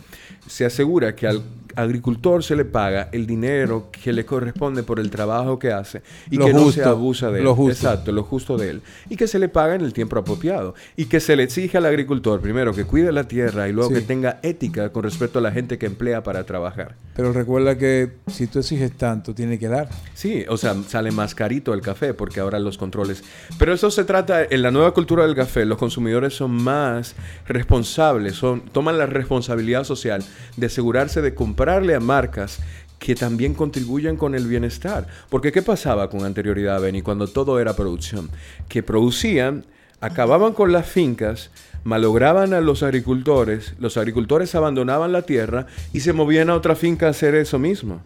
[0.48, 1.44] se asegura que al
[1.76, 6.38] agricultor se le paga el dinero que le corresponde por el trabajo que hace y
[6.38, 7.44] Lo que no se abusa de él.
[7.46, 7.72] lo justo.
[7.72, 8.82] Exacto, lo justo de él.
[9.10, 10.74] Y que se le paga en el tiempo apropiado.
[10.96, 13.96] Y que se le exige al agricultor, primero, que cuide la tierra y luego Sí.
[13.96, 16.96] que tenga ética con respecto a la gente que emplea para trabajar.
[17.16, 19.90] Pero recuerda que si tú exiges tanto, tiene que dar.
[20.14, 23.24] Sí, o sea, sale más carito el café porque ahora los controles.
[23.60, 27.16] Pero eso se trata, en la nueva cultura del café, los consumidores son más
[27.48, 30.24] responsables, son, toman la responsabilidad social
[30.58, 32.60] de asegurarse de comprarle a marcas
[33.00, 35.08] que también contribuyen con el bienestar.
[35.30, 38.30] Porque ¿qué pasaba con anterioridad, Benny, cuando todo era producción?
[38.70, 39.66] Que producían,
[40.02, 41.52] acababan con las fincas,
[41.84, 47.08] malograban a los agricultores, los agricultores abandonaban la tierra y se movían a otra finca
[47.08, 48.02] a hacer eso mismo.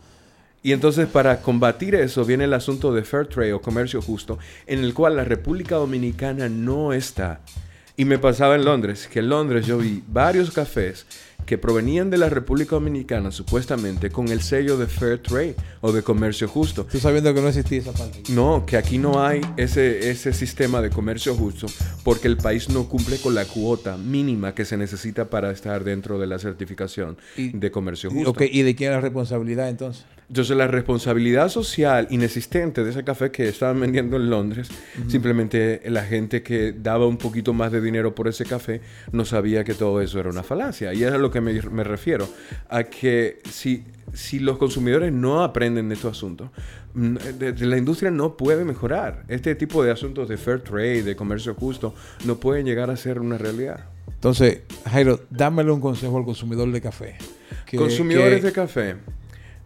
[0.61, 4.79] Y entonces para combatir eso viene el asunto de Fair Trade o comercio justo, en
[4.79, 7.39] el cual la República Dominicana no está.
[7.97, 11.05] Y me pasaba en Londres, que en Londres yo vi varios cafés
[11.45, 16.01] que provenían de la República Dominicana supuestamente con el sello de Fair Trade o de
[16.01, 16.85] comercio justo.
[16.85, 18.21] Tú sabiendo que no existía esa parte.
[18.29, 21.67] No, que aquí no hay ese, ese sistema de comercio justo
[22.03, 26.19] porque el país no cumple con la cuota mínima que se necesita para estar dentro
[26.19, 28.35] de la certificación Y- de comercio justo.
[28.43, 30.05] ¿y de quién es la responsabilidad entonces?
[30.27, 34.69] Entonces la responsabilidad social inexistente de ese café que estaban vendiendo en Londres,
[35.07, 38.81] simplemente la gente que daba un poquito más de dinero por ese café
[39.11, 40.93] no sabía que todo eso era una falacia.
[40.95, 42.27] Y es a lo que me, me refiero,
[42.69, 43.83] a que si,
[44.13, 46.49] si los consumidores no aprenden de estos asuntos,
[46.93, 47.15] mm,
[47.59, 49.25] la industria no puede mejorar.
[49.27, 51.93] Este tipo de asuntos de fair trade, de comercio justo,
[52.25, 53.89] no pueden llegar a ser una realidad.
[54.07, 57.17] Entonces, Jairo, dámele un consejo al consumidor de café.
[57.65, 58.95] Que- Consumidores que- de café.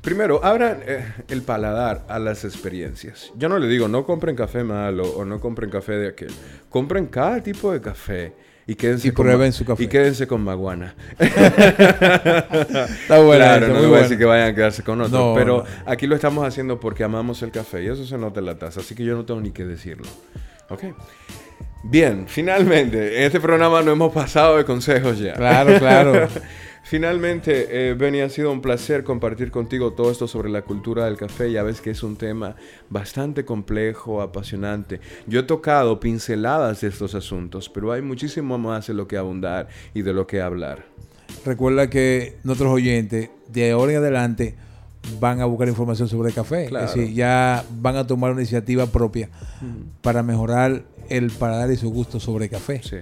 [0.01, 3.31] Primero, abran eh, el paladar a las experiencias.
[3.37, 6.31] Yo no le digo, no compren café malo o no compren café de aquel.
[6.69, 8.33] Compren cada tipo de café
[8.69, 9.83] y quédense Y con prueben su café.
[9.83, 10.93] Y quédense con maguana.
[11.19, 14.03] Está buena claro, no les voy a buena.
[14.03, 15.17] decir que vayan a quedarse con otro.
[15.17, 15.91] No, pero no.
[15.91, 18.81] aquí lo estamos haciendo porque amamos el café y eso se nota en la taza.
[18.81, 20.07] Así que yo no tengo ni que decirlo.
[20.69, 20.83] ¿Ok?
[21.81, 25.33] Bien, finalmente, en este programa no hemos pasado de consejos ya.
[25.33, 26.27] Claro, claro.
[26.89, 31.17] Finalmente, eh, Benny, ha sido un placer compartir contigo todo esto sobre la cultura del
[31.17, 31.51] café.
[31.51, 32.55] Ya ves que es un tema
[32.89, 34.99] bastante complejo, apasionante.
[35.27, 39.67] Yo he tocado pinceladas de estos asuntos, pero hay muchísimo más de lo que abundar
[39.93, 40.83] y de lo que hablar.
[41.45, 44.55] Recuerda que nuestros oyentes, de ahora en adelante,
[45.19, 46.65] van a buscar información sobre café.
[46.69, 46.87] Claro.
[46.87, 49.29] Es decir, ya van a tomar una iniciativa propia
[50.01, 52.81] para mejorar el paladar y su gusto sobre café.
[52.81, 52.97] Sí,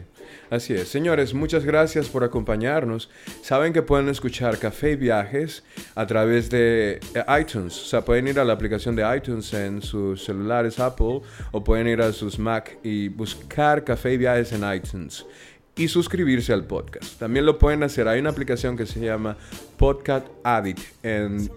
[0.50, 0.88] así es.
[0.88, 3.10] Señores, muchas gracias por acompañarnos.
[3.42, 5.64] Saben que pueden escuchar Café y Viajes
[5.96, 7.78] a través de eh, iTunes.
[7.82, 11.22] O sea, pueden ir a la aplicación de iTunes en sus celulares Apple
[11.52, 15.26] o pueden ir a sus Mac y buscar Café y Viajes en iTunes
[15.78, 17.20] y suscribirse al podcast.
[17.20, 18.08] También lo pueden hacer.
[18.08, 19.38] Hay una aplicación que se llama
[19.78, 21.50] Podcast Addict en,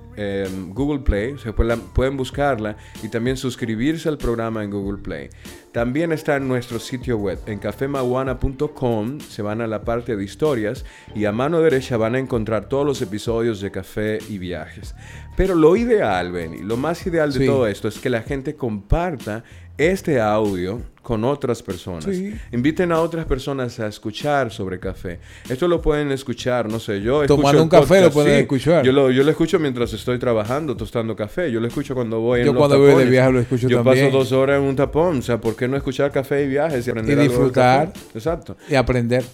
[0.75, 1.37] Google Play.
[1.43, 5.31] Se pueden, pueden buscarla y también suscribirse al programa en Google Play.
[5.73, 9.21] También está en nuestro sitio web en cafemaguana.com.
[9.21, 12.85] Se van a la parte de historias y a mano derecha van a encontrar todos
[12.85, 14.95] los episodios de Café y Viajes.
[15.37, 17.47] Pero lo ideal, Benny, lo más ideal de Sí.
[17.47, 19.43] todo esto es que la gente comparta
[19.79, 22.05] este audio con otras personas.
[22.05, 22.33] Sí.
[22.53, 25.19] Inviten a otras personas a escuchar sobre café.
[25.49, 28.85] Esto lo pueden escuchar, no sé, yo Tomando un café lo pueden escuchar.
[28.85, 31.51] Yo lo, yo lo escucho mientras estoy trabajando, tostando café.
[31.51, 33.83] Yo lo escucho cuando voy en Yo los cuando voy de viaje lo escucho Yo
[33.83, 34.07] también.
[34.07, 35.19] paso dos horas en un tapón.
[35.19, 37.93] O sea, ¿por qué no escuchar café y viajes y aprender Y disfrutar.
[38.15, 38.57] Exacto.
[38.69, 39.25] Y aprender.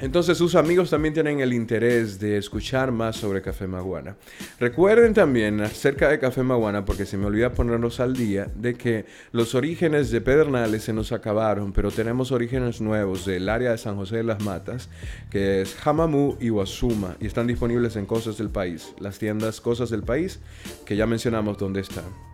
[0.00, 4.16] Entonces sus amigos también tienen el interés de escuchar más sobre Café Maguana.
[4.58, 9.04] Recuerden también acerca de Café Maguana, porque se me olvida ponerlos al día, de que
[9.32, 13.96] los orígenes de Pedernales se nos acabaron, pero tenemos orígenes nuevos del área de San
[13.96, 14.88] José de las Matas,
[15.30, 19.90] que es Jamamú y Guasuma, y están disponibles en Cosas del País, las tiendas Cosas
[19.90, 20.40] del País,
[20.86, 22.29] que ya mencionamos dónde están.